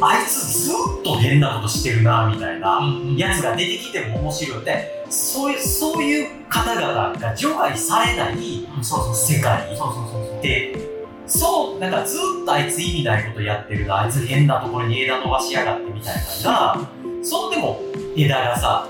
[0.00, 2.80] あいつずっと変なことしてるな、みたいな、
[3.16, 4.62] やつが出てきても面白い。
[4.62, 8.68] って、そういう、そういう方々が除外されない
[9.14, 9.76] 世界。
[10.42, 10.76] で、
[11.26, 16.88] そう、なんかずっとあいつ意味ないことやってるな、あいつ変なところに枝伸ばしやがってみたいなのが、
[17.22, 17.80] そのでも
[18.16, 18.88] 枝がさ、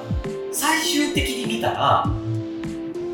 [0.53, 2.05] 最終的に見たら、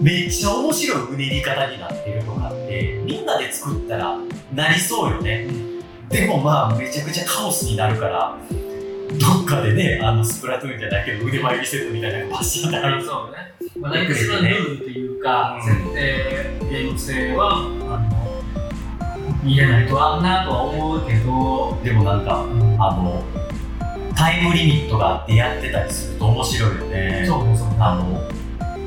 [0.01, 4.19] めっちゃ面白いうねり方になってるとかって、みんなで作ったら
[4.55, 5.47] なりそうよね。
[6.13, 8.37] でもまあ、めちゃくちゃカオスになるから、
[9.19, 13.05] どっかでね、あの、スプラトゥーンじゃないけど腕前リセットみたいなのがバシッとある。
[13.05, 13.55] そうね。
[13.81, 18.43] まあ、何かしらルールっていうか、うん設定、ゲーム性は、あの、
[19.43, 22.45] 見れないとはなとは思うけど、でもなんか、
[22.79, 23.23] あの、
[24.15, 27.25] タイムリミットがあってやってたりすると面白いよね。
[27.27, 27.77] そうね、そうね。
[27.81, 28.43] あの、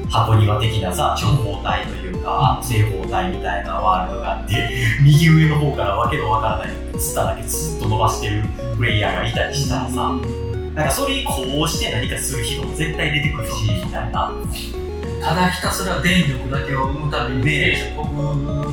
[0.09, 4.69] 箱庭的なさ、長方体というか、正方体みたいなワールドがあって、
[5.03, 8.43] 右上の方からわけのわからないツタだけずっと伸ばしてる
[8.78, 9.96] プレイヤーがいたりしたらさ、
[10.76, 14.34] なんかそれにこうして何かする人も絶対出てくるし、みたいな。
[15.22, 18.66] ただひたすら電力だけを生むために、ね電車飛ぶのを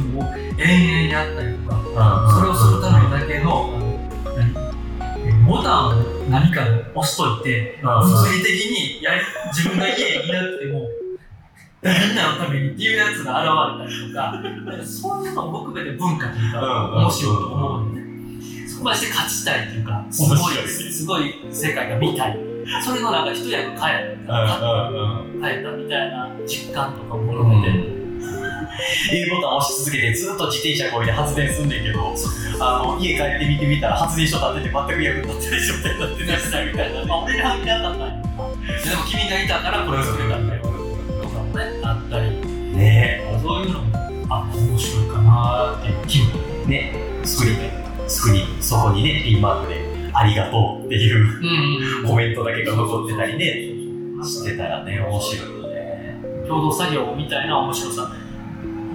[0.59, 3.70] 延々やったりとか、それをするためだけの、
[4.37, 4.53] 何
[5.47, 5.93] ボタンを
[6.29, 6.62] 何か
[6.95, 9.20] 押しといて、物理的にやり
[9.53, 10.89] 自分が家にいなくても、
[11.83, 14.33] みんなのためにっていうやつが現れたりとか、
[14.70, 18.01] なんかそういうのも含めて文化というか、面白いと思うんで、
[18.83, 22.39] までして勝ちたいっていうか、すごいすごい世界が見たい。
[22.85, 24.91] それのなんか一役変えた、
[25.41, 28.03] 変えたみたいな実感とかも含めて、
[29.12, 32.14] A ボタン押し続けてずっと自転車こいで発電すんねんけど、
[32.61, 37.07] あの家帰って見てみたら発電所立ってて全く役に立ってない状態になってたりしたみたいなね。
[37.07, 38.11] ま あ、俺に反響あったんだよ。
[38.11, 40.62] でも君がいたからこれを作れたんだよ。
[40.62, 42.30] とかもね、あったり。
[42.76, 43.99] ねそういうのも、
[44.30, 46.41] あ、面白いかなっていう気分。
[46.68, 49.80] え、ねスクリーン、スクリーン、そこにね、ピンマークで、
[50.12, 52.06] ありがとうっていううん。
[52.06, 53.72] コメントだけが残ってたりね、
[54.22, 56.20] してたらね、面白いよね。
[56.46, 58.12] 共同作業みたいな面白さ。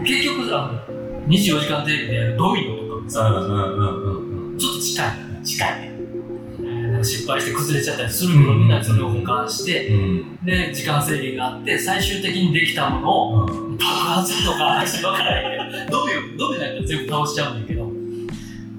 [0.06, 4.58] 結局、あの、24時間テレビでやるドミノとかもさ、うんうんうんうん。
[4.58, 5.44] ちょっと近い。
[5.44, 7.04] 近いね。
[7.04, 10.46] 失敗して崩れちゃったりするけど、みんなそれを保管して、うん。
[10.46, 13.78] で、時間制限があって、最終的にできたものをうん。
[13.78, 17.97] 爆発とか、わからないけど、ドミノ、ドミノやったら全部倒しちゃうんだけど、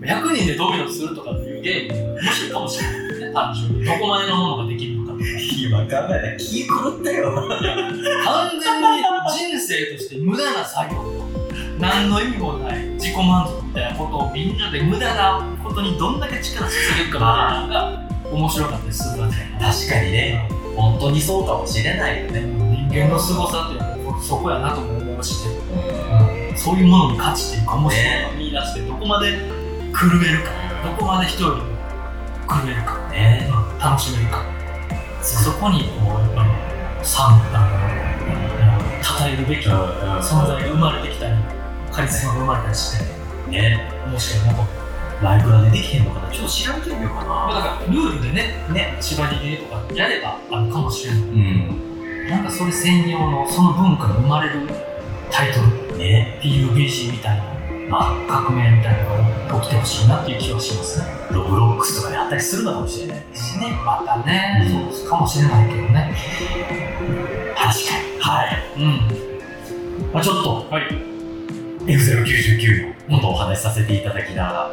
[0.01, 3.85] 100人でドミノするとかっていうゲームが面白いかもしれないよね、単純に。
[3.85, 5.25] どこまでのものができるのかとか。
[5.61, 7.35] 今考えたら気狂ったよ。
[8.25, 11.03] 完全に人生として無駄な作業
[11.79, 19.35] 何の意味もない自己満足みたいなことをみんなで無駄なことにどんだけ力注げるかみたいなのが面白かったりするわけ
[19.65, 20.49] 確かにね。
[20.77, 22.41] 本当にそうかもしれないよね。
[22.41, 25.35] 人間の凄さっていうのはそこやなとも思うし、
[26.57, 29.58] そういうものに価値っていうか面白さを見出してどこまで
[29.93, 30.51] 狂えるか。
[30.85, 31.67] どこまで人よりも
[32.49, 33.51] 狂えるか、ね。
[33.81, 34.45] 楽しめるか。
[35.23, 36.51] そこにこうやっぱり
[37.03, 37.69] 賛あ
[38.99, 41.35] の称えるべき存在が生まれてきたり
[41.93, 43.05] カリスマが生まれたりして
[43.51, 43.93] ね。
[44.07, 44.65] 面白いなと
[45.23, 46.31] ライブラでできへんのかな。
[46.33, 47.35] ちょっと調べてみようかだな。
[47.61, 48.97] からルールでねね。
[49.01, 51.23] 縛りでとかやればあるかもしれない。
[51.23, 52.29] うん。
[52.31, 54.69] なんかそれ専用のその文化が生まれる
[55.31, 55.99] タイトル。
[55.99, 56.39] ね。
[56.43, 57.45] PUBG みたいな
[57.89, 61.07] ま革命みたいなのが起きてほしいなっていう気はしますね。
[61.31, 63.73] あ、ロブロックスとかであったりするのかもしれないですしね。
[63.85, 64.93] またね、うん。
[64.95, 66.15] そうかもしれないけどね。
[67.57, 68.21] 確かに。
[68.21, 68.73] はい。
[68.77, 70.13] うん。
[70.13, 70.83] まあちょっと、はい。
[71.87, 74.71] F099 のことをお話しさせていただきながら、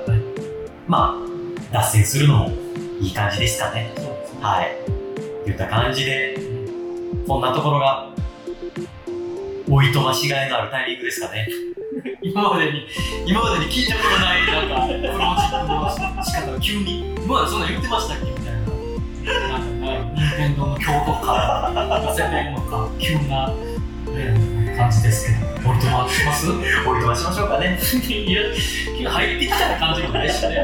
[0.87, 2.49] まあ、脱線するのも
[2.99, 3.93] いい感じですかね。
[4.41, 4.77] はい。
[5.45, 6.37] といった感じで、
[7.25, 8.09] こんなところが、
[9.67, 11.47] おいとましがいのあるタイミングですかね。
[12.21, 12.85] 今までに
[13.25, 15.89] 今までに聞いたことないなんかプロジェクトの
[16.23, 18.25] 仕方が急に今までそんな言ってましたっけ？
[18.25, 19.49] みたいな。
[19.49, 21.71] なんかね任天堂の京都か
[22.15, 25.45] 世間のか急な、ね、感じですけど。
[25.65, 26.45] 降りてもらってます？
[26.51, 26.53] お
[26.97, 27.79] いとましましょうかね。
[28.07, 28.31] い
[29.01, 30.63] や入ってきた感じもないしね。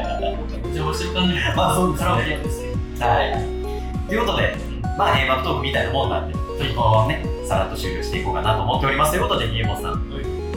[0.62, 1.40] お邪魔してる感じも。
[1.56, 2.70] まあそうですね。
[3.00, 4.08] はい。
[4.08, 4.54] ということで、
[4.96, 6.34] まあ、閉幕トークみたいなもんなんで、
[6.70, 9.12] とこのままね、さらっと終了していこうかなと思っております。
[9.12, 9.92] ということで、家本さん、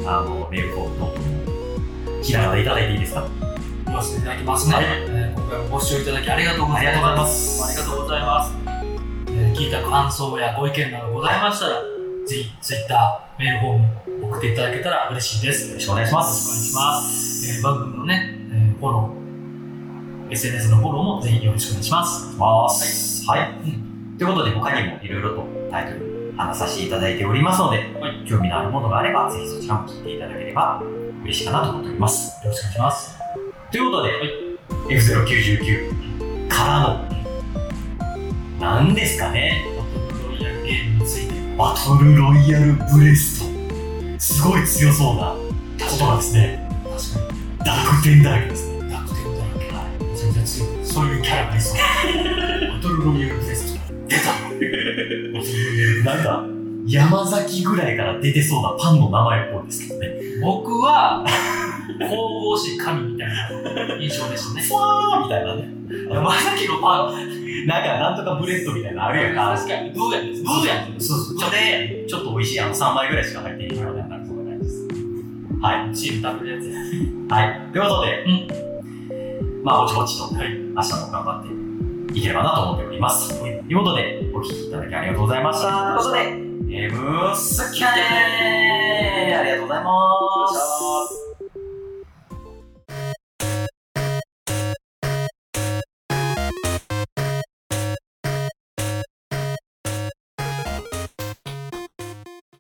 [0.08, 3.28] あの、メールフォームと、ひなでいただいていいですか？
[3.86, 4.86] 言わせていただきますね、はい。
[4.86, 7.64] えー今回もご視聴いただきありがとうございます。
[7.64, 8.54] ありがとうございます。
[9.30, 11.82] えー聞いた感想やご意見などございましたら、
[12.28, 13.78] ぜひ Twitter メールフォー
[14.28, 15.68] ム送っていただけたら嬉しいです。
[15.70, 16.28] よろしくお願いします。
[16.48, 17.48] よろしくお願いします。
[17.48, 22.36] えー番組のね、えーフォロー SNS のフォローもぜひよろしくお願いします。
[22.38, 23.26] ます。
[23.28, 23.50] はい。
[23.64, 23.85] うん
[24.18, 28.26] ということで、他にもいろいろとタイトル話させていただいておりますので、はい。
[28.26, 30.82] 興味のあるものがあれば、ぜひそちらも聞いていただければ
[31.24, 32.46] 嬉しいかなと思っております。
[32.46, 33.18] よろしくお願いします。
[33.72, 34.12] ということで、
[34.96, 37.06] F099 からの、
[38.60, 39.66] 何ですかね。
[40.30, 44.20] ロイヤルゲームについてバトルロイヤルブレスト。
[44.20, 45.36] すごい強そうな
[45.78, 46.70] 言葉ですね。
[46.84, 47.46] 確かに。
[47.66, 48.76] 濁点だらけですね。
[48.80, 50.86] 濁点だらけ全然強い。
[50.86, 51.78] そういうキャラがいそう。
[52.76, 53.55] バトルロイヤルテスト
[56.06, 56.46] なんか、
[56.88, 60.08] 山崎ぐらいから出てそうなパンの名前っぽいですけどね。
[60.42, 61.26] 僕は
[62.00, 65.70] 神々しい神みたいな印象でしたね ふわーみたいなね。
[66.10, 69.56] 山崎のパンなんか、なんとかブレッドみたいなのあるやんか。
[69.56, 71.38] 確かにブーやんブーやんそうそう。
[71.38, 74.88] ちょっとね、ちょっと美味しい、あの、3枚ぐらいしか入っていないような、感じです。
[75.62, 75.96] はい。
[75.96, 77.62] チーム食べるやつやはい。
[77.72, 78.26] ということで、
[79.64, 81.65] まあ、ぼちぼちと、明日も頑張って
[82.16, 83.38] いければなと思っております。
[83.40, 85.70] ということで、お聞きいただきありがとうございました。
[85.70, 91.35] ということで、ゲームスキャネーありがとうございます。